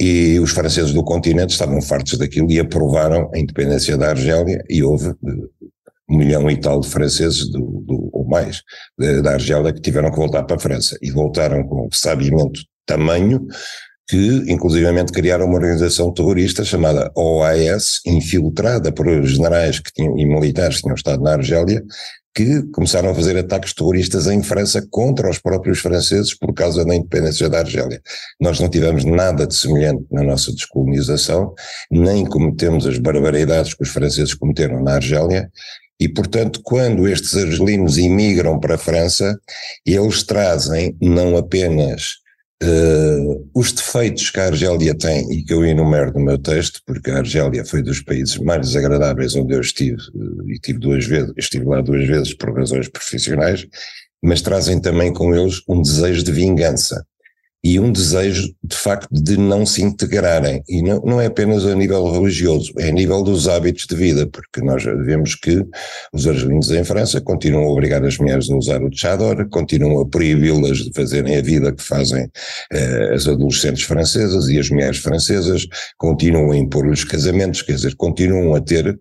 e 0.00 0.38
os 0.40 0.50
franceses 0.50 0.92
do 0.92 1.04
continente 1.04 1.52
estavam 1.52 1.80
fartos 1.80 2.18
daquilo 2.18 2.50
e 2.50 2.58
aprovaram 2.58 3.30
a 3.34 3.38
independência 3.38 3.96
da 3.96 4.10
Argélia 4.10 4.64
e 4.68 4.82
houve 4.82 5.08
eh, 5.08 5.70
um 6.10 6.16
milhão 6.18 6.50
e 6.50 6.56
tal 6.56 6.80
de 6.80 6.88
franceses, 6.88 7.48
do, 7.50 7.82
do, 7.86 8.10
ou 8.12 8.24
mais, 8.26 8.62
da 8.98 9.32
Argélia 9.32 9.72
que 9.72 9.80
tiveram 9.80 10.10
que 10.10 10.16
voltar 10.16 10.42
para 10.44 10.56
a 10.56 10.58
França. 10.58 10.98
E 11.00 11.10
voltaram 11.10 11.62
com 11.64 11.88
sabiamento 11.92 12.60
tamanho 12.84 13.46
que 14.08 14.44
inclusivamente 14.52 15.12
criaram 15.12 15.46
uma 15.46 15.54
organização 15.54 16.12
terrorista 16.12 16.64
chamada 16.64 17.10
OAS, 17.16 18.00
infiltrada 18.04 18.92
por 18.92 19.06
generais 19.24 19.78
que 19.78 19.92
tinham, 19.92 20.18
e 20.18 20.26
militares 20.26 20.76
que 20.76 20.82
tinham 20.82 20.96
estado 20.96 21.22
na 21.22 21.32
Argélia 21.32 21.82
que 22.34 22.62
começaram 22.72 23.10
a 23.10 23.14
fazer 23.14 23.36
ataques 23.36 23.74
terroristas 23.74 24.26
em 24.26 24.42
França 24.42 24.86
contra 24.90 25.28
os 25.28 25.38
próprios 25.38 25.80
franceses 25.80 26.34
por 26.34 26.54
causa 26.54 26.84
da 26.84 26.94
independência 26.94 27.48
da 27.48 27.58
Argélia. 27.58 28.00
Nós 28.40 28.58
não 28.58 28.68
tivemos 28.68 29.04
nada 29.04 29.46
de 29.46 29.54
semelhante 29.54 30.04
na 30.10 30.22
nossa 30.22 30.52
descolonização, 30.52 31.54
nem 31.90 32.24
cometemos 32.24 32.86
as 32.86 32.98
barbaridades 32.98 33.74
que 33.74 33.82
os 33.82 33.90
franceses 33.90 34.34
cometeram 34.34 34.82
na 34.82 34.94
Argélia, 34.94 35.50
e, 36.00 36.08
portanto, 36.08 36.60
quando 36.64 37.06
estes 37.06 37.36
argelinos 37.36 37.96
imigram 37.96 38.58
para 38.58 38.74
a 38.74 38.78
França, 38.78 39.38
eles 39.86 40.24
trazem 40.24 40.96
não 41.00 41.36
apenas 41.36 42.21
Uh, 42.62 43.50
os 43.54 43.72
defeitos 43.72 44.30
que 44.30 44.38
a 44.38 44.46
Argélia 44.46 44.94
tem 44.96 45.28
e 45.32 45.42
que 45.42 45.52
eu 45.52 45.64
enumero 45.64 46.12
no 46.12 46.24
meu 46.24 46.38
texto, 46.38 46.80
porque 46.86 47.10
a 47.10 47.18
Argélia 47.18 47.64
foi 47.64 47.82
dos 47.82 48.00
países 48.02 48.38
mais 48.38 48.68
desagradáveis 48.68 49.34
onde 49.34 49.54
eu 49.54 49.60
estive, 49.60 50.00
uh, 50.14 50.48
e 50.48 50.58
tive 50.60 50.78
duas 50.78 51.04
vezes, 51.04 51.32
estive 51.36 51.64
lá 51.64 51.80
duas 51.80 52.06
vezes 52.06 52.34
por 52.34 52.56
razões 52.56 52.88
profissionais, 52.88 53.66
mas 54.22 54.42
trazem 54.42 54.80
também 54.80 55.12
com 55.12 55.34
eles 55.34 55.60
um 55.68 55.82
desejo 55.82 56.22
de 56.22 56.30
vingança 56.30 57.04
e 57.64 57.78
um 57.78 57.92
desejo, 57.92 58.52
de 58.62 58.76
facto, 58.76 59.08
de 59.12 59.36
não 59.36 59.64
se 59.64 59.82
integrarem. 59.82 60.62
E 60.68 60.82
não, 60.82 61.00
não 61.00 61.20
é 61.20 61.26
apenas 61.26 61.64
a 61.64 61.74
nível 61.74 62.10
religioso, 62.10 62.72
é 62.78 62.88
a 62.88 62.92
nível 62.92 63.22
dos 63.22 63.46
hábitos 63.46 63.86
de 63.86 63.94
vida, 63.94 64.26
porque 64.26 64.60
nós 64.60 64.82
vemos 64.82 65.36
que 65.36 65.64
os 66.12 66.26
argelinos 66.26 66.70
em 66.70 66.82
França 66.82 67.20
continuam 67.20 67.64
a 67.64 67.70
obrigar 67.70 68.04
as 68.04 68.18
mulheres 68.18 68.50
a 68.50 68.56
usar 68.56 68.82
o 68.82 68.90
chador, 68.92 69.48
continuam 69.48 70.00
a 70.00 70.08
proibi-las 70.08 70.78
de 70.78 70.90
fazerem 70.92 71.36
a 71.36 71.42
vida 71.42 71.72
que 71.72 71.82
fazem 71.82 72.28
eh, 72.72 73.14
as 73.14 73.28
adolescentes 73.28 73.84
francesas 73.84 74.48
e 74.48 74.58
as 74.58 74.68
mulheres 74.68 74.98
francesas, 74.98 75.66
continuam 75.96 76.50
a 76.50 76.56
impor-lhes 76.56 77.04
casamentos, 77.04 77.62
quer 77.62 77.74
dizer, 77.74 77.94
continuam 77.94 78.56
a 78.56 78.60
ter 78.60 78.98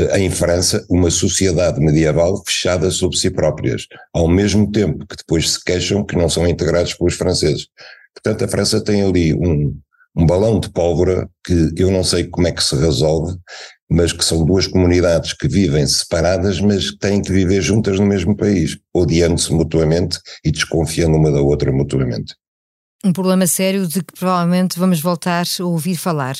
eh, 0.00 0.18
em 0.18 0.30
França 0.30 0.86
uma 0.88 1.10
sociedade 1.10 1.80
medieval 1.80 2.42
fechada 2.46 2.90
sobre 2.90 3.18
si 3.18 3.30
próprias, 3.30 3.86
ao 4.14 4.28
mesmo 4.28 4.70
tempo 4.70 5.06
que 5.06 5.16
depois 5.16 5.50
se 5.50 5.62
queixam 5.62 6.04
que 6.04 6.16
não 6.16 6.28
são 6.28 6.46
integrados 6.46 6.94
pelos 6.94 7.14
franceses. 7.14 7.66
Portanto, 8.22 8.44
a 8.44 8.48
França 8.48 8.80
tem 8.80 9.02
ali 9.02 9.34
um, 9.34 9.78
um 10.16 10.26
balão 10.26 10.58
de 10.58 10.70
pólvora 10.70 11.28
que 11.44 11.72
eu 11.76 11.90
não 11.90 12.02
sei 12.02 12.24
como 12.24 12.46
é 12.48 12.52
que 12.52 12.62
se 12.62 12.76
resolve, 12.76 13.36
mas 13.90 14.12
que 14.12 14.24
são 14.24 14.44
duas 14.44 14.66
comunidades 14.66 15.32
que 15.32 15.48
vivem 15.48 15.86
separadas, 15.86 16.60
mas 16.60 16.90
que 16.90 16.98
têm 16.98 17.22
que 17.22 17.32
viver 17.32 17.62
juntas 17.62 17.98
no 17.98 18.06
mesmo 18.06 18.36
país, 18.36 18.76
odiando-se 18.94 19.52
mutuamente 19.52 20.18
e 20.44 20.50
desconfiando 20.50 21.16
uma 21.16 21.30
da 21.30 21.40
outra 21.40 21.72
mutuamente. 21.72 22.34
Um 23.04 23.12
problema 23.12 23.46
sério 23.46 23.86
de 23.86 24.02
que 24.02 24.12
provavelmente 24.12 24.78
vamos 24.78 25.00
voltar 25.00 25.46
a 25.60 25.64
ouvir 25.64 25.96
falar. 25.96 26.36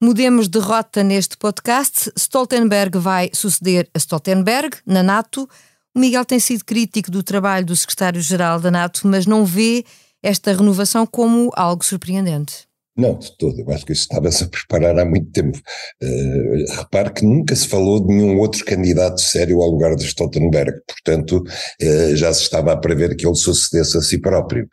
Mudemos 0.00 0.48
de 0.48 0.58
rota 0.58 1.02
neste 1.02 1.36
podcast. 1.36 2.12
Stoltenberg 2.16 2.98
vai 2.98 3.30
suceder 3.32 3.88
a 3.94 3.98
Stoltenberg 3.98 4.76
na 4.86 5.02
NATO. 5.02 5.48
O 5.94 5.98
Miguel 5.98 6.24
tem 6.24 6.38
sido 6.38 6.64
crítico 6.64 7.10
do 7.10 7.22
trabalho 7.22 7.64
do 7.64 7.74
secretário-geral 7.74 8.60
da 8.60 8.70
NATO, 8.70 9.06
mas 9.06 9.26
não 9.26 9.44
vê 9.44 9.84
esta 10.22 10.52
renovação 10.52 11.06
como 11.06 11.50
algo 11.54 11.84
surpreendente. 11.84 12.66
Não, 12.96 13.18
de 13.18 13.36
todo. 13.38 13.58
Eu 13.58 13.70
acho 13.72 13.86
que 13.86 13.92
isso 13.92 14.02
estava-se 14.02 14.44
a 14.44 14.48
preparar 14.48 14.98
há 14.98 15.04
muito 15.04 15.30
tempo. 15.32 15.58
Uh, 16.02 16.76
repare 16.76 17.10
que 17.12 17.24
nunca 17.24 17.56
se 17.56 17.66
falou 17.66 18.06
de 18.06 18.14
nenhum 18.14 18.38
outro 18.38 18.62
candidato 18.66 19.20
sério 19.20 19.62
ao 19.62 19.70
lugar 19.70 19.96
de 19.96 20.04
Stoltenberg. 20.04 20.72
Portanto, 20.86 21.42
uh, 21.42 22.16
já 22.16 22.32
se 22.34 22.42
estava 22.42 22.72
a 22.72 22.76
prever 22.76 23.16
que 23.16 23.26
ele 23.26 23.34
sucedesse 23.34 23.96
a 23.96 24.02
si 24.02 24.20
próprio. 24.20 24.68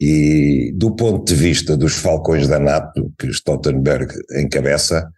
E 0.00 0.72
do 0.74 0.96
ponto 0.96 1.24
de 1.24 1.34
vista 1.34 1.76
dos 1.76 1.94
falcões 1.94 2.48
da 2.48 2.58
NATO, 2.58 3.12
que 3.18 3.28
Stoltenberg 3.28 4.12
encabeça, 4.36 5.08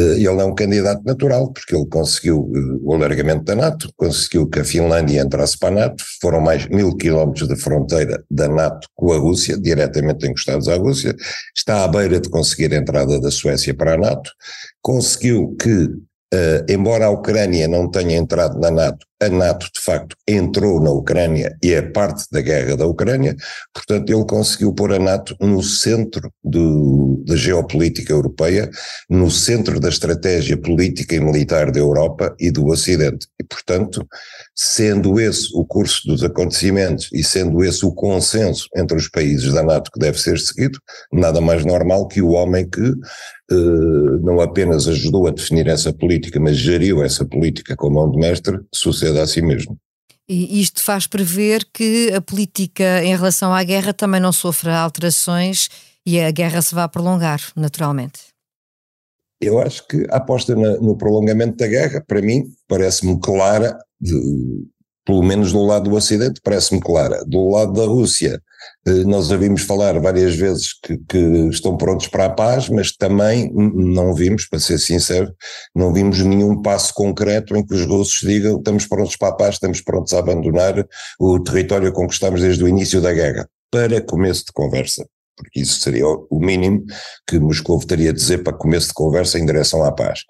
ele 0.00 0.40
é 0.40 0.44
um 0.44 0.54
candidato 0.54 1.02
natural, 1.04 1.52
porque 1.52 1.74
ele 1.74 1.86
conseguiu 1.86 2.50
eh, 2.54 2.78
o 2.82 2.94
alargamento 2.94 3.44
da 3.44 3.54
NATO, 3.54 3.90
conseguiu 3.96 4.46
que 4.46 4.60
a 4.60 4.64
Finlândia 4.64 5.22
entrasse 5.22 5.58
para 5.58 5.68
a 5.68 5.88
NATO, 5.88 6.04
foram 6.20 6.40
mais 6.40 6.66
mil 6.68 6.94
quilómetros 6.96 7.48
de 7.48 7.56
fronteira 7.56 8.22
da 8.30 8.46
NATO 8.48 8.88
com 8.94 9.12
a 9.12 9.18
Rússia, 9.18 9.58
diretamente 9.58 10.26
encostados 10.26 10.68
à 10.68 10.76
Rússia, 10.76 11.14
está 11.56 11.84
à 11.84 11.88
beira 11.88 12.20
de 12.20 12.28
conseguir 12.28 12.74
a 12.74 12.76
entrada 12.76 13.20
da 13.20 13.30
Suécia 13.30 13.74
para 13.74 13.94
a 13.94 13.98
NATO, 13.98 14.30
conseguiu 14.82 15.56
que 15.60 15.88
Uh, 16.34 16.66
embora 16.68 17.06
a 17.06 17.10
Ucrânia 17.10 17.68
não 17.68 17.88
tenha 17.88 18.16
entrado 18.16 18.58
na 18.58 18.68
NATO, 18.68 19.06
a 19.20 19.28
NATO 19.28 19.66
de 19.72 19.80
facto 19.80 20.14
entrou 20.28 20.80
na 20.80 20.90
Ucrânia 20.90 21.56
e 21.62 21.72
é 21.72 21.80
parte 21.80 22.24
da 22.30 22.40
guerra 22.40 22.76
da 22.76 22.86
Ucrânia, 22.86 23.34
portanto 23.72 24.10
ele 24.10 24.24
conseguiu 24.24 24.72
pôr 24.74 24.92
a 24.92 24.98
NATO 24.98 25.34
no 25.40 25.62
centro 25.62 26.30
do, 26.44 27.22
da 27.26 27.34
geopolítica 27.34 28.12
europeia, 28.12 28.70
no 29.08 29.30
centro 29.30 29.80
da 29.80 29.88
estratégia 29.88 30.56
política 30.56 31.14
e 31.14 31.20
militar 31.20 31.70
da 31.70 31.78
Europa 31.78 32.34
e 32.38 32.50
do 32.50 32.66
Ocidente. 32.66 33.26
E 33.40 33.44
portanto, 33.44 34.06
sendo 34.54 35.18
esse 35.18 35.48
o 35.54 35.64
curso 35.64 36.06
dos 36.06 36.22
acontecimentos 36.22 37.08
e 37.12 37.22
sendo 37.24 37.64
esse 37.64 37.84
o 37.86 37.92
consenso 37.92 38.68
entre 38.76 38.96
os 38.96 39.08
países 39.08 39.52
da 39.52 39.62
NATO 39.62 39.90
que 39.90 39.98
deve 39.98 40.20
ser 40.20 40.38
seguido, 40.38 40.78
nada 41.12 41.40
mais 41.40 41.64
normal 41.64 42.06
que 42.06 42.20
o 42.20 42.30
homem 42.30 42.68
que 42.68 42.92
eh, 43.48 44.18
não 44.22 44.40
apenas 44.40 44.88
ajudou 44.88 45.28
a 45.28 45.30
definir 45.30 45.68
essa 45.68 45.92
política, 45.92 46.40
mas 46.40 46.56
geriu 46.56 47.02
essa 47.02 47.24
política 47.24 47.76
com 47.76 47.88
mão 47.88 48.10
de 48.10 48.18
mestre, 48.18 48.58
suceda 48.74 49.05
a 49.14 49.26
si 49.26 49.42
mesmo. 49.42 49.76
E 50.28 50.60
isto 50.60 50.82
faz 50.82 51.06
prever 51.06 51.64
que 51.72 52.12
a 52.12 52.20
política 52.20 53.04
em 53.04 53.14
relação 53.14 53.54
à 53.54 53.62
guerra 53.62 53.92
também 53.92 54.20
não 54.20 54.32
sofra 54.32 54.76
alterações 54.76 55.68
e 56.04 56.20
a 56.20 56.30
guerra 56.30 56.62
se 56.62 56.74
vá 56.74 56.88
prolongar, 56.88 57.40
naturalmente. 57.54 58.34
Eu 59.40 59.60
acho 59.60 59.86
que 59.86 60.06
a 60.10 60.16
aposta 60.16 60.54
no 60.54 60.96
prolongamento 60.96 61.56
da 61.56 61.66
guerra, 61.66 62.02
para 62.06 62.22
mim, 62.22 62.44
parece-me 62.66 63.20
clara, 63.20 63.78
de, 64.00 64.14
pelo 65.06 65.22
menos 65.22 65.52
do 65.52 65.64
lado 65.64 65.88
do 65.88 65.94
Ocidente, 65.94 66.40
parece-me 66.42 66.80
clara. 66.80 67.24
Do 67.24 67.48
lado 67.50 67.72
da 67.72 67.84
Rússia, 67.84 68.42
eh, 68.84 69.04
nós 69.04 69.30
ouvimos 69.30 69.62
falar 69.62 69.98
várias 70.00 70.34
vezes 70.34 70.72
que, 70.82 70.98
que, 71.08 71.18
estão 71.48 71.76
prontos 71.76 72.08
para 72.08 72.26
a 72.26 72.30
paz, 72.30 72.68
mas 72.68 72.90
também 72.90 73.52
não 73.54 74.12
vimos, 74.12 74.48
para 74.48 74.58
ser 74.58 74.78
sincero, 74.78 75.32
não 75.72 75.92
vimos 75.92 76.18
nenhum 76.18 76.60
passo 76.60 76.92
concreto 76.92 77.56
em 77.56 77.64
que 77.64 77.72
os 77.72 77.86
russos 77.86 78.20
digam 78.20 78.58
estamos 78.58 78.84
prontos 78.84 79.16
para 79.16 79.28
a 79.28 79.32
paz, 79.32 79.54
estamos 79.54 79.80
prontos 79.80 80.12
a 80.12 80.18
abandonar 80.18 80.84
o 81.20 81.38
território 81.40 81.92
que 81.92 81.96
conquistamos 81.96 82.40
desde 82.40 82.64
o 82.64 82.68
início 82.68 83.00
da 83.00 83.12
guerra, 83.12 83.48
para 83.70 84.00
começo 84.00 84.46
de 84.46 84.52
conversa. 84.52 85.06
Porque 85.36 85.60
isso 85.60 85.80
seria 85.80 86.06
o 86.06 86.40
mínimo 86.40 86.84
que 87.28 87.38
Moscou 87.38 87.78
teria 87.78 88.10
a 88.10 88.12
dizer 88.12 88.42
para 88.42 88.54
começo 88.54 88.88
de 88.88 88.94
conversa 88.94 89.38
em 89.38 89.46
direção 89.46 89.84
à 89.84 89.92
paz. 89.92 90.20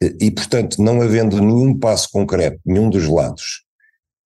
E, 0.00 0.30
portanto, 0.30 0.80
não 0.80 1.02
havendo 1.02 1.40
nenhum 1.40 1.76
passo 1.76 2.08
concreto, 2.12 2.60
nenhum 2.64 2.88
dos 2.88 3.08
lados, 3.08 3.64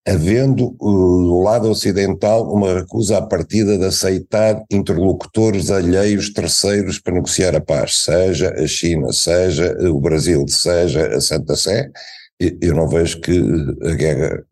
havendo 0.07 0.77
do 0.79 1.41
lado 1.41 1.71
ocidental 1.71 2.53
uma 2.53 2.75
recusa 2.75 3.19
à 3.19 3.23
partida 3.23 3.79
de 3.79 3.85
aceitar 3.85 4.63
interlocutores 4.71 5.71
alheios 5.71 6.33
terceiros 6.33 6.99
para 6.99 7.15
negociar 7.15 7.55
a 7.55 7.61
paz, 7.61 8.03
seja 8.03 8.53
a 8.53 8.67
China, 8.67 9.13
seja 9.13 9.77
o 9.89 10.01
Brasil, 10.01 10.45
seja 10.49 11.07
a 11.09 11.21
Santa 11.21 11.55
Sé, 11.55 11.91
eu 12.61 12.75
não 12.75 12.89
vejo 12.89 13.21
que 13.21 13.41
a 13.85 13.95
guerra 13.95 14.45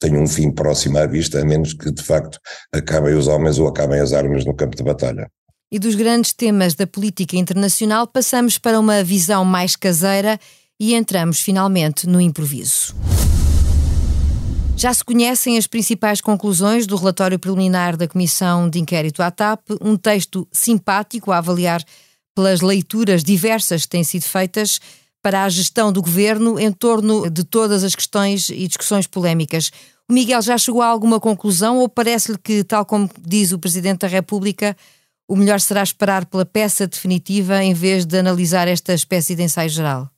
tenha 0.00 0.18
um 0.18 0.26
fim 0.26 0.50
próximo 0.50 0.98
à 0.98 1.06
vista, 1.06 1.40
a 1.40 1.44
menos 1.44 1.74
que 1.74 1.92
de 1.92 2.02
facto 2.02 2.40
acabem 2.72 3.14
os 3.14 3.28
homens 3.28 3.58
ou 3.58 3.68
acabem 3.68 4.00
as 4.00 4.12
armas 4.12 4.44
no 4.44 4.54
campo 4.54 4.76
de 4.76 4.82
batalha. 4.82 5.30
E 5.70 5.78
dos 5.78 5.94
grandes 5.94 6.32
temas 6.32 6.74
da 6.74 6.86
política 6.86 7.36
internacional 7.36 8.08
passamos 8.08 8.58
para 8.58 8.80
uma 8.80 9.04
visão 9.04 9.44
mais 9.44 9.76
caseira 9.76 10.40
e 10.80 10.94
entramos 10.94 11.40
finalmente 11.40 12.08
no 12.08 12.20
improviso. 12.20 12.96
Já 14.80 14.94
se 14.94 15.04
conhecem 15.04 15.58
as 15.58 15.66
principais 15.66 16.22
conclusões 16.22 16.86
do 16.86 16.96
relatório 16.96 17.38
preliminar 17.38 17.98
da 17.98 18.08
Comissão 18.08 18.66
de 18.66 18.78
Inquérito 18.78 19.22
à 19.22 19.30
TAP, 19.30 19.60
um 19.78 19.94
texto 19.94 20.48
simpático 20.50 21.30
a 21.30 21.36
avaliar 21.36 21.84
pelas 22.34 22.62
leituras 22.62 23.22
diversas 23.22 23.82
que 23.82 23.90
têm 23.90 24.02
sido 24.02 24.22
feitas, 24.22 24.80
para 25.22 25.44
a 25.44 25.50
gestão 25.50 25.92
do 25.92 26.00
governo 26.00 26.58
em 26.58 26.72
torno 26.72 27.28
de 27.28 27.44
todas 27.44 27.84
as 27.84 27.94
questões 27.94 28.48
e 28.48 28.66
discussões 28.66 29.06
polémicas. 29.06 29.70
O 30.08 30.14
Miguel 30.14 30.40
já 30.40 30.56
chegou 30.56 30.80
a 30.80 30.86
alguma 30.86 31.20
conclusão 31.20 31.76
ou 31.76 31.86
parece-lhe 31.86 32.38
que, 32.38 32.64
tal 32.64 32.86
como 32.86 33.10
diz 33.20 33.52
o 33.52 33.58
Presidente 33.58 33.98
da 33.98 34.08
República, 34.08 34.74
o 35.28 35.36
melhor 35.36 35.60
será 35.60 35.82
esperar 35.82 36.24
pela 36.24 36.46
peça 36.46 36.86
definitiva 36.86 37.62
em 37.62 37.74
vez 37.74 38.06
de 38.06 38.18
analisar 38.18 38.66
esta 38.66 38.94
espécie 38.94 39.36
de 39.36 39.42
ensaio 39.42 39.68
geral? 39.68 40.10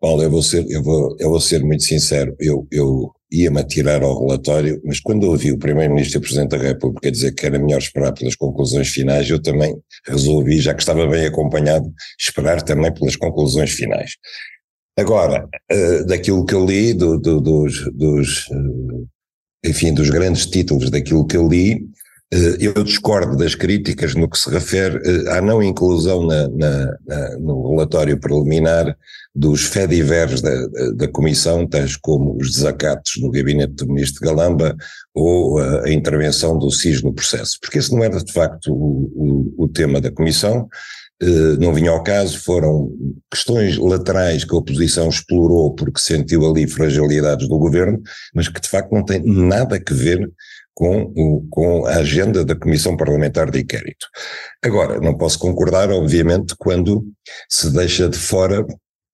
Paulo, 0.00 0.22
eu 0.22 0.30
vou 0.30 0.42
ser, 0.42 0.64
eu 0.68 0.82
vou, 0.82 1.16
eu 1.18 1.30
vou 1.30 1.40
ser 1.40 1.62
muito 1.62 1.82
sincero. 1.82 2.34
Eu, 2.38 2.66
eu 2.70 3.10
ia-me 3.30 3.60
atirar 3.60 4.02
ao 4.02 4.18
relatório, 4.20 4.80
mas 4.84 5.00
quando 5.00 5.24
ouvi 5.24 5.52
o 5.52 5.58
Primeiro-Ministro 5.58 6.16
e 6.16 6.18
o 6.18 6.22
Presidente 6.22 6.50
da 6.50 6.58
República 6.58 7.10
dizer 7.10 7.32
que 7.32 7.46
era 7.46 7.58
melhor 7.58 7.78
esperar 7.78 8.12
pelas 8.12 8.36
conclusões 8.36 8.88
finais, 8.88 9.28
eu 9.28 9.40
também 9.40 9.76
resolvi, 10.06 10.60
já 10.60 10.74
que 10.74 10.82
estava 10.82 11.06
bem 11.06 11.26
acompanhado, 11.26 11.92
esperar 12.18 12.62
também 12.62 12.92
pelas 12.92 13.16
conclusões 13.16 13.72
finais. 13.72 14.12
Agora, 14.98 15.48
uh, 15.72 16.06
daquilo 16.06 16.44
que 16.44 16.54
eu 16.54 16.64
li, 16.64 16.94
do, 16.94 17.18
do, 17.18 17.40
dos, 17.40 17.84
dos 17.92 18.48
uh, 18.48 19.08
enfim, 19.64 19.92
dos 19.92 20.08
grandes 20.10 20.46
títulos 20.46 20.90
daquilo 20.90 21.26
que 21.26 21.36
eu 21.36 21.48
li, 21.48 21.86
eu 22.32 22.82
discordo 22.82 23.36
das 23.36 23.54
críticas 23.54 24.14
no 24.14 24.28
que 24.28 24.36
se 24.38 24.50
refere 24.50 25.28
à 25.28 25.40
não 25.40 25.62
inclusão 25.62 26.26
na, 26.26 26.48
na, 26.48 26.96
na, 27.06 27.38
no 27.38 27.70
relatório 27.70 28.18
preliminar 28.18 28.96
dos 29.32 29.64
fediveres 29.64 30.40
da, 30.40 30.66
da 30.94 31.08
Comissão, 31.08 31.66
tais 31.66 31.96
como 31.96 32.36
os 32.36 32.50
desacatos 32.50 33.18
no 33.20 33.30
gabinete 33.30 33.74
do 33.74 33.86
Ministro 33.86 34.26
Galamba 34.26 34.74
ou 35.14 35.58
a, 35.58 35.84
a 35.84 35.92
intervenção 35.92 36.58
do 36.58 36.70
SIS 36.70 37.00
no 37.02 37.12
processo, 37.12 37.58
porque 37.60 37.78
esse 37.78 37.92
não 37.92 38.02
era 38.02 38.22
de 38.22 38.32
facto 38.32 38.72
o, 38.72 39.54
o, 39.58 39.64
o 39.64 39.68
tema 39.68 40.00
da 40.00 40.10
Comissão, 40.10 40.68
eh, 41.22 41.56
não 41.58 41.72
vinha 41.72 41.90
ao 41.90 42.02
caso, 42.02 42.38
foram 42.38 42.90
questões 43.30 43.78
laterais 43.78 44.44
que 44.44 44.54
a 44.54 44.58
oposição 44.58 45.08
explorou 45.08 45.74
porque 45.74 45.98
sentiu 45.98 46.46
ali 46.46 46.68
fragilidades 46.68 47.48
do 47.48 47.58
governo, 47.58 48.02
mas 48.34 48.48
que 48.48 48.60
de 48.60 48.68
facto 48.68 48.92
não 48.92 49.04
têm 49.04 49.22
nada 49.24 49.76
a 49.76 49.94
ver 49.94 50.30
com, 50.76 51.10
o, 51.16 51.48
com 51.50 51.86
a 51.86 51.96
agenda 51.96 52.44
da 52.44 52.54
Comissão 52.54 52.98
Parlamentar 52.98 53.50
de 53.50 53.60
Inquérito. 53.60 54.06
Agora, 54.62 55.00
não 55.00 55.16
posso 55.16 55.38
concordar, 55.38 55.90
obviamente, 55.90 56.54
quando 56.58 57.02
se 57.48 57.72
deixa 57.72 58.10
de 58.10 58.18
fora 58.18 58.64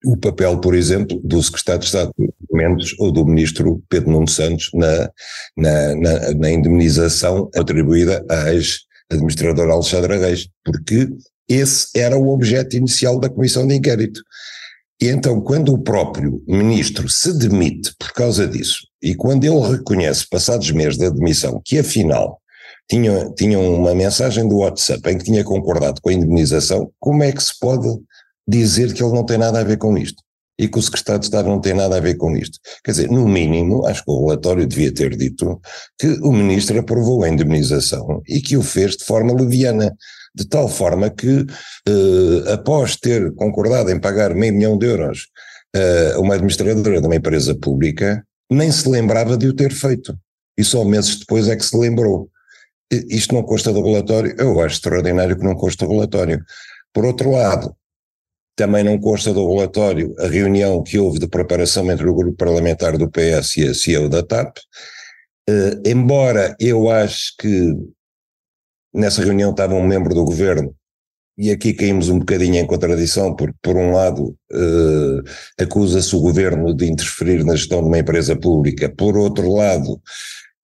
o 0.05 0.17
papel, 0.17 0.61
por 0.61 0.75
exemplo, 0.75 1.21
do 1.23 1.41
secretário 1.41 1.79
de 1.79 1.87
Estado 1.87 2.13
Mendes 2.53 2.99
ou 2.99 3.13
do 3.13 3.25
ministro 3.25 3.81
Pedro 3.89 4.11
Nuno 4.11 4.29
Santos 4.29 4.71
na, 4.75 5.09
na, 5.57 5.95
na, 5.95 6.35
na 6.35 6.51
indemnização 6.51 7.49
atribuída 7.55 8.25
à 8.29 8.53
ex-administradora 8.53 9.73
Alexandra 9.73 10.19
Reis, 10.19 10.49
porque 10.65 11.09
esse 11.49 11.97
era 11.97 12.19
o 12.19 12.31
objeto 12.31 12.77
inicial 12.77 13.21
da 13.21 13.31
comissão 13.31 13.65
de 13.69 13.77
inquérito. 13.77 14.21
E 15.03 15.09
então, 15.09 15.41
quando 15.41 15.75
o 15.75 15.83
próprio 15.83 16.41
ministro 16.47 17.09
se 17.09 17.37
demite 17.37 17.93
por 17.99 18.13
causa 18.13 18.47
disso, 18.47 18.87
e 19.03 19.17
quando 19.17 19.43
ele 19.43 19.59
reconhece, 19.59 20.29
passados 20.31 20.71
meses 20.71 20.97
da 20.97 21.09
demissão, 21.09 21.61
que 21.65 21.77
afinal 21.77 22.41
tinha, 22.89 23.29
tinha 23.37 23.59
uma 23.59 23.97
mensagem 23.97 24.49
do 24.49 24.59
WhatsApp 24.59 25.11
em 25.11 25.19
que 25.19 25.25
tinha 25.25 25.43
concordado 25.43 26.01
com 26.01 26.09
a 26.09 26.13
indemnização, 26.13 26.89
como 27.01 27.25
é 27.25 27.33
que 27.33 27.43
se 27.43 27.59
pode 27.59 27.89
dizer 28.47 28.95
que 28.95 29.03
ele 29.03 29.13
não 29.13 29.27
tem 29.27 29.39
nada 29.39 29.59
a 29.59 29.65
ver 29.65 29.77
com 29.77 29.99
isto. 29.99 30.23
E 30.57 30.69
que 30.69 30.79
o 30.79 30.83
secretário 30.83 31.19
de 31.19 31.27
Estado 31.27 31.49
não 31.49 31.61
tem 31.61 31.75
nada 31.75 31.97
a 31.97 32.01
ver 32.01 32.15
com 32.15 32.37
isto. 32.37 32.61
Quer 32.85 32.93
dizer, 32.93 33.11
no 33.11 33.27
mínimo, 33.27 33.85
acho 33.85 34.05
que 34.05 34.11
o 34.13 34.27
relatório 34.27 34.65
devia 34.69 34.95
ter 34.95 35.17
dito 35.17 35.61
que 35.99 36.07
o 36.23 36.31
ministro 36.31 36.79
aprovou 36.79 37.25
a 37.25 37.29
indemnização 37.29 38.23
e 38.29 38.41
que 38.41 38.57
o 38.57 38.63
fez 38.63 38.97
de 38.97 39.05
forma 39.05 39.35
leviana, 39.35 39.93
de 40.35 40.47
tal 40.49 40.69
forma 40.69 41.11
que, 41.11 41.47
eh, 41.89 42.53
após 42.53 42.97
ter 42.97 43.33
concordado 43.35 43.91
em 43.91 44.01
pagar 44.01 44.35
meio 44.35 44.55
milhão 44.55 44.79
de 44.79 44.87
euros 44.87 45.29
a 46.15 46.21
uma 46.21 46.35
administradora 46.35 47.01
de 47.01 47.07
uma 47.07 47.17
empresa 47.17 47.55
pública, 47.55 48.23
nem 48.51 48.71
se 48.71 48.87
lembrava 48.87 49.39
de 49.39 49.49
o 49.49 49.55
ter 49.55 49.73
feito. 49.73 50.15
E 50.59 50.63
só 50.63 50.85
meses 50.85 51.19
depois 51.19 51.49
é 51.49 51.57
que 51.57 51.65
se 51.65 51.75
lembrou. 51.75 52.29
Isto 53.09 53.35
não 53.35 53.43
consta 53.43 53.73
do 53.73 53.83
relatório? 53.83 54.35
Eu 54.39 54.61
acho 54.61 54.75
extraordinário 54.75 55.35
que 55.35 55.45
não 55.45 55.55
consta 55.55 55.87
do 55.87 55.93
relatório. 55.93 56.45
Por 56.93 57.07
outro 57.07 57.31
lado, 57.31 57.75
também 58.55 58.85
não 58.85 58.99
consta 58.99 59.33
do 59.33 59.49
relatório 59.49 60.15
a 60.19 60.27
reunião 60.27 60.83
que 60.83 60.99
houve 60.99 61.19
de 61.19 61.27
preparação 61.27 61.91
entre 61.91 62.09
o 62.09 62.15
grupo 62.15 62.37
parlamentar 62.37 62.99
do 62.99 63.11
PS 63.11 63.57
e 63.57 63.69
a 63.69 63.75
CEO 63.75 64.09
da 64.09 64.23
TAP, 64.23 64.59
uh, 65.49 65.89
embora 65.89 66.55
eu 66.61 66.91
acho 66.91 67.35
que 67.39 67.75
nessa 68.93 69.23
reunião 69.23 69.51
estava 69.51 69.75
um 69.75 69.87
membro 69.87 70.15
do 70.15 70.25
governo, 70.25 70.75
e 71.37 71.51
aqui 71.51 71.73
caímos 71.73 72.09
um 72.09 72.19
bocadinho 72.19 72.57
em 72.57 72.67
contradição, 72.67 73.35
porque 73.35 73.57
por 73.63 73.77
um 73.77 73.93
lado 73.93 74.37
uh, 74.53 75.23
acusa-se 75.59 76.15
o 76.15 76.21
governo 76.21 76.75
de 76.75 76.87
interferir 76.87 77.45
na 77.45 77.57
gestão 77.57 77.81
de 77.81 77.89
uma 77.89 77.99
empresa 77.99 78.37
pública, 78.37 78.89
por 78.89 79.17
outro 79.17 79.51
lado 79.51 80.01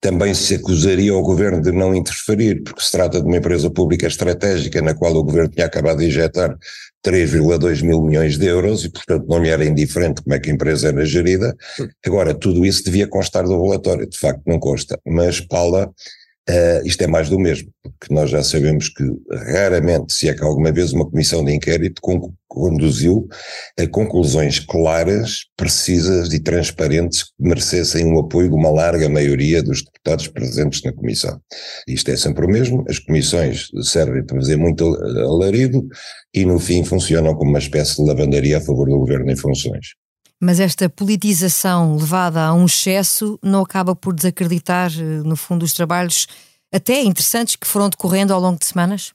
também 0.00 0.32
se 0.32 0.54
acusaria 0.54 1.12
o 1.12 1.22
governo 1.22 1.60
de 1.60 1.72
não 1.72 1.94
interferir, 1.94 2.62
porque 2.62 2.82
se 2.82 2.92
trata 2.92 3.20
de 3.20 3.26
uma 3.26 3.36
empresa 3.36 3.68
pública 3.68 4.06
estratégica 4.06 4.80
na 4.80 4.94
qual 4.94 5.12
o 5.14 5.24
governo 5.24 5.48
tinha 5.48 5.66
acabado 5.66 5.98
de 5.98 6.06
injetar 6.06 6.56
3,2 7.04 7.82
mil 7.82 8.02
milhões 8.02 8.38
de 8.38 8.46
euros 8.46 8.84
e, 8.84 8.90
portanto, 8.90 9.26
não 9.26 9.42
lhe 9.42 9.48
era 9.48 9.64
indiferente 9.64 10.22
como 10.22 10.34
é 10.34 10.38
que 10.38 10.50
a 10.50 10.52
empresa 10.54 10.88
era 10.88 11.04
gerida. 11.04 11.56
Agora, 12.06 12.32
tudo 12.32 12.64
isso 12.64 12.84
devia 12.84 13.08
constar 13.08 13.44
do 13.44 13.60
relatório, 13.60 14.08
de 14.08 14.16
facto 14.16 14.42
não 14.46 14.60
consta, 14.60 14.98
mas 15.04 15.40
Paula 15.40 15.90
Uh, 16.48 16.86
isto 16.86 17.02
é 17.02 17.06
mais 17.06 17.28
do 17.28 17.38
mesmo, 17.38 17.70
porque 17.82 18.14
nós 18.14 18.30
já 18.30 18.42
sabemos 18.42 18.88
que 18.88 19.04
raramente, 19.52 20.14
se 20.14 20.30
é 20.30 20.34
que 20.34 20.42
alguma 20.42 20.72
vez 20.72 20.94
uma 20.94 21.08
comissão 21.08 21.44
de 21.44 21.52
inquérito 21.52 22.00
con 22.00 22.32
conduziu 22.48 23.28
a 23.78 23.86
conclusões 23.86 24.58
claras, 24.58 25.44
precisas 25.54 26.32
e 26.32 26.40
transparentes 26.40 27.24
que 27.24 27.32
merecessem 27.38 28.10
o 28.10 28.18
apoio 28.18 28.48
de 28.48 28.54
uma 28.54 28.70
larga 28.70 29.08
maioria 29.08 29.62
dos 29.62 29.84
deputados 29.84 30.26
presentes 30.28 30.82
na 30.82 30.92
comissão. 30.92 31.38
Isto 31.86 32.10
é 32.10 32.16
sempre 32.16 32.46
o 32.46 32.48
mesmo, 32.48 32.84
as 32.88 32.98
comissões 32.98 33.68
servem 33.82 34.24
para 34.24 34.40
fazer 34.40 34.56
muito 34.56 34.82
alarido 35.20 35.86
e 36.32 36.46
no 36.46 36.58
fim 36.58 36.82
funcionam 36.82 37.34
como 37.34 37.50
uma 37.50 37.58
espécie 37.58 37.96
de 37.96 38.08
lavandaria 38.08 38.56
a 38.56 38.62
favor 38.62 38.88
do 38.88 38.98
governo 38.98 39.30
em 39.30 39.36
funções. 39.36 39.88
Mas 40.40 40.60
esta 40.60 40.88
politização 40.88 41.96
levada 41.96 42.44
a 42.44 42.54
um 42.54 42.66
excesso 42.66 43.38
não 43.42 43.62
acaba 43.62 43.94
por 43.96 44.14
desacreditar, 44.14 44.90
eh, 44.92 45.22
no 45.24 45.36
fundo, 45.36 45.64
os 45.64 45.72
trabalhos 45.72 46.26
até 46.72 47.02
interessantes 47.02 47.56
que 47.56 47.66
foram 47.66 47.88
decorrendo 47.88 48.32
ao 48.32 48.40
longo 48.40 48.58
de 48.58 48.66
semanas? 48.66 49.12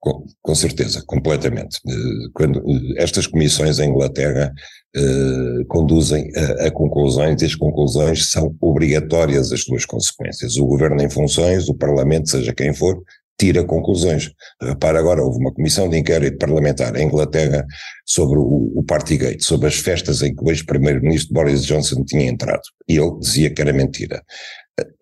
Com, 0.00 0.24
com 0.40 0.54
certeza, 0.54 1.02
completamente. 1.06 1.80
Eh, 1.86 2.28
quando 2.32 2.60
eh, 2.60 3.02
estas 3.02 3.26
comissões 3.26 3.80
em 3.80 3.90
Inglaterra 3.90 4.52
eh, 4.94 5.64
conduzem 5.68 6.30
a, 6.36 6.66
a, 6.66 6.70
conclusões, 6.70 7.42
e 7.42 7.46
as 7.46 7.54
conclusões 7.56 8.30
são 8.30 8.54
obrigatórias 8.60 9.52
as 9.52 9.62
suas 9.62 9.84
consequências. 9.84 10.56
O 10.56 10.66
governo 10.66 11.02
em 11.02 11.10
funções, 11.10 11.68
o 11.68 11.74
parlamento, 11.74 12.30
seja 12.30 12.54
quem 12.54 12.72
for, 12.72 13.02
tira 13.38 13.64
conclusões. 13.64 14.30
Repara 14.60 14.98
agora, 14.98 15.22
houve 15.22 15.38
uma 15.38 15.52
comissão 15.52 15.88
de 15.88 15.96
inquérito 15.96 16.38
parlamentar 16.38 16.96
em 16.96 17.06
Inglaterra 17.06 17.64
sobre 18.04 18.38
o, 18.38 18.72
o 18.74 18.82
Partygate, 18.82 19.44
sobre 19.44 19.68
as 19.68 19.76
festas 19.76 20.22
em 20.22 20.34
que 20.34 20.44
o 20.44 20.50
ex-primeiro-ministro 20.50 21.32
Boris 21.32 21.64
Johnson 21.64 22.04
tinha 22.04 22.26
entrado. 22.26 22.62
E 22.88 22.98
ele 22.98 23.18
dizia 23.20 23.50
que 23.50 23.62
era 23.62 23.72
mentira. 23.72 24.22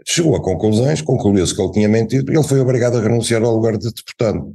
Chegou 0.07 0.37
a 0.37 0.42
conclusões, 0.42 1.01
concluiu-se 1.01 1.55
que 1.55 1.62
ele 1.62 1.72
tinha 1.72 1.88
mentido 1.88 2.31
e 2.31 2.37
ele 2.37 2.46
foi 2.46 2.61
obrigado 2.61 2.99
a 2.99 3.01
renunciar 3.01 3.42
ao 3.42 3.55
lugar 3.55 3.77
de 3.77 3.90
deputado. 3.90 4.55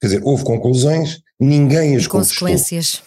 Quer 0.00 0.06
dizer, 0.08 0.20
houve 0.22 0.44
conclusões, 0.44 1.20
ninguém 1.40 1.96
as 1.96 2.06
consequências. 2.06 3.02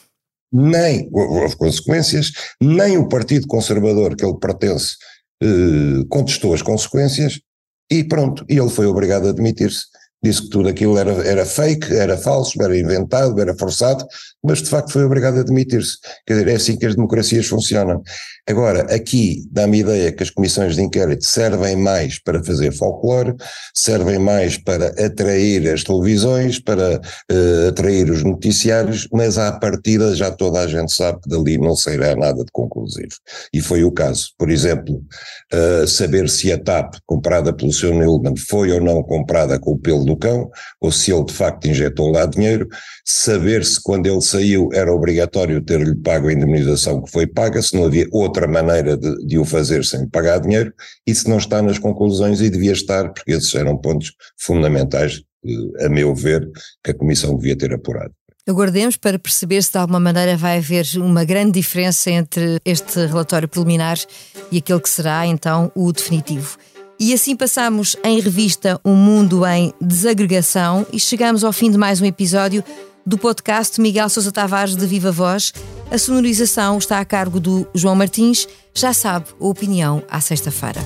Nem 0.52 1.10
houve 1.12 1.56
consequências, 1.58 2.32
nem 2.62 2.98
o 2.98 3.08
Partido 3.08 3.48
Conservador 3.48 4.16
que 4.16 4.26
ele 4.26 4.38
pertence 4.40 4.96
eh, 5.44 6.06
contestou 6.10 6.54
as 6.54 6.62
consequências 6.62 7.40
e 7.92 8.04
pronto, 8.04 8.46
e 8.50 8.58
ele 8.58 8.70
foi 8.70 8.86
obrigado 8.86 9.28
a 9.28 9.30
admitir-se 9.30 9.86
disse 10.28 10.44
que 10.44 10.50
tudo 10.50 10.70
aquilo 10.70 10.98
era, 10.98 11.12
era 11.26 11.46
fake, 11.46 11.94
era 11.94 12.18
falso, 12.18 12.62
era 12.62 12.78
inventado, 12.78 13.40
era 13.40 13.58
forçado, 13.58 14.06
mas 14.44 14.62
de 14.62 14.70
facto 14.70 14.92
foi 14.92 15.04
obrigado 15.04 15.38
a 15.38 15.42
admitir-se. 15.42 15.98
Quer 16.26 16.34
dizer, 16.34 16.48
é 16.50 16.56
assim 16.56 16.78
que 16.78 16.86
as 16.86 16.96
democracias 16.96 17.48
funcionam. 17.48 18.02
Agora, 18.48 18.82
aqui 18.94 19.44
dá-me 19.52 19.78
a 19.78 19.80
ideia 19.82 20.12
que 20.12 20.24
as 20.24 20.30
comissões 20.30 20.76
de 20.76 20.82
inquérito 20.82 21.26
servem 21.26 21.76
mais 21.76 22.18
para 22.20 22.44
fazer 22.44 22.72
folclore, 22.72 23.36
servem 23.74 24.20
mais 24.20 24.58
para 24.58 24.88
atrair 25.04 25.68
as 25.70 25.84
televisões, 25.84 26.60
para 26.60 27.00
uh, 27.00 27.68
atrair 27.70 28.10
os 28.10 28.24
noticiários, 28.24 29.08
mas 29.12 29.38
à 29.38 29.52
partida 29.52 30.16
já 30.16 30.32
toda 30.32 30.62
a 30.62 30.68
gente 30.68 30.94
sabe 30.94 31.20
que 31.22 31.30
dali 31.30 31.58
não 31.58 31.76
sairá 31.76 32.16
nada 32.16 32.44
de 32.44 32.52
conclusivo. 32.52 33.16
E 33.54 33.60
foi 33.60 33.84
o 33.84 33.92
caso. 33.92 34.30
Por 34.38 34.50
exemplo, 34.50 35.04
uh, 35.54 35.88
saber 35.88 36.30
se 36.30 36.52
a 36.52 36.58
TAP, 36.58 36.96
comprada 37.06 37.52
pelo 37.52 37.74
Sr. 37.74 37.94
Nilman, 37.94 38.36
foi 38.38 38.72
ou 38.72 38.80
não 38.80 39.04
comprada 39.04 39.60
com 39.60 39.72
o 39.72 39.80
pelo 39.80 40.06
do 40.06 40.16
cão, 40.16 40.50
ou 40.80 40.92
se 40.92 41.12
ele 41.12 41.26
de 41.26 41.34
facto 41.34 41.68
injetou 41.68 42.12
lá 42.12 42.26
dinheiro, 42.26 42.68
saber 43.06 43.66
se 43.66 43.82
quando 43.82 44.06
ele 44.06 44.22
saiu 44.28 44.70
era 44.74 44.94
obrigatório 44.94 45.62
ter-lhe 45.62 45.96
pago 45.96 46.28
a 46.28 46.34
indemnização 46.34 47.02
que 47.02 47.12
foi 47.12 47.28
paga, 47.28 47.62
se 47.62 47.76
não 47.76 47.86
havia 47.86 48.08
outra 48.12 48.48
maneira 48.48 48.98
de, 48.98 49.26
de 49.26 49.38
o 49.38 49.46
fazer 49.46 49.84
sem 49.84 50.08
pagar 50.08 50.40
dinheiro, 50.40 50.74
se 51.08 51.30
não 51.30 51.38
está 51.38 51.62
nas 51.62 51.80
conclusões 51.80 52.42
e 52.42 52.50
devia 52.50 52.72
estar, 52.72 53.12
porque 53.14 53.32
esses 53.32 53.54
eram 53.56 53.78
pontos 53.78 54.14
fundamentais, 54.38 55.22
eh, 55.46 55.86
a 55.86 55.90
meu 55.90 56.14
ver, 56.14 56.50
que 56.84 56.92
a 56.92 56.94
Comissão 56.94 57.36
devia 57.36 57.58
ter 57.58 57.74
apurado. 57.74 58.12
Aguardemos 58.48 58.96
para 58.96 59.20
perceber 59.20 59.62
se 59.62 59.74
de 59.74 59.78
alguma 59.78 60.00
maneira 60.00 60.38
vai 60.38 60.58
haver 60.58 60.86
uma 60.96 61.26
grande 61.26 61.52
diferença 61.52 62.10
entre 62.10 62.60
este 62.64 63.06
relatório 63.06 63.48
preliminar 63.48 63.98
e 64.50 64.60
aquele 64.60 64.80
que 64.80 64.90
será 64.90 65.28
então 65.28 65.70
o 65.76 65.92
definitivo. 65.92 66.58
E 67.00 67.14
assim 67.14 67.36
passamos 67.36 67.96
em 68.04 68.20
revista 68.20 68.80
um 68.84 68.96
mundo 68.96 69.46
em 69.46 69.72
desagregação 69.80 70.86
e 70.92 71.00
chegamos 71.00 71.44
ao 71.44 71.54
fim 71.54 71.70
de 71.70 71.78
mais 71.78 72.02
um 72.02 72.06
episódio 72.06 72.64
do 73.08 73.18
podcast 73.18 73.80
Miguel 73.80 74.10
Sousa 74.10 74.34
Tavares 74.34 74.76
de 74.76 74.86
Viva 74.86 75.14
Voz. 75.14 75.54
A 75.90 75.98
sonorização 75.98 76.78
está 76.78 77.00
a 77.00 77.06
cargo 77.06 77.40
do 77.40 77.66
João 77.74 77.96
Martins. 77.96 78.46
Já 78.74 78.92
sabe, 78.92 79.28
a 79.40 79.46
opinião 79.46 80.04
à 80.10 80.20
sexta-feira. 80.20 80.82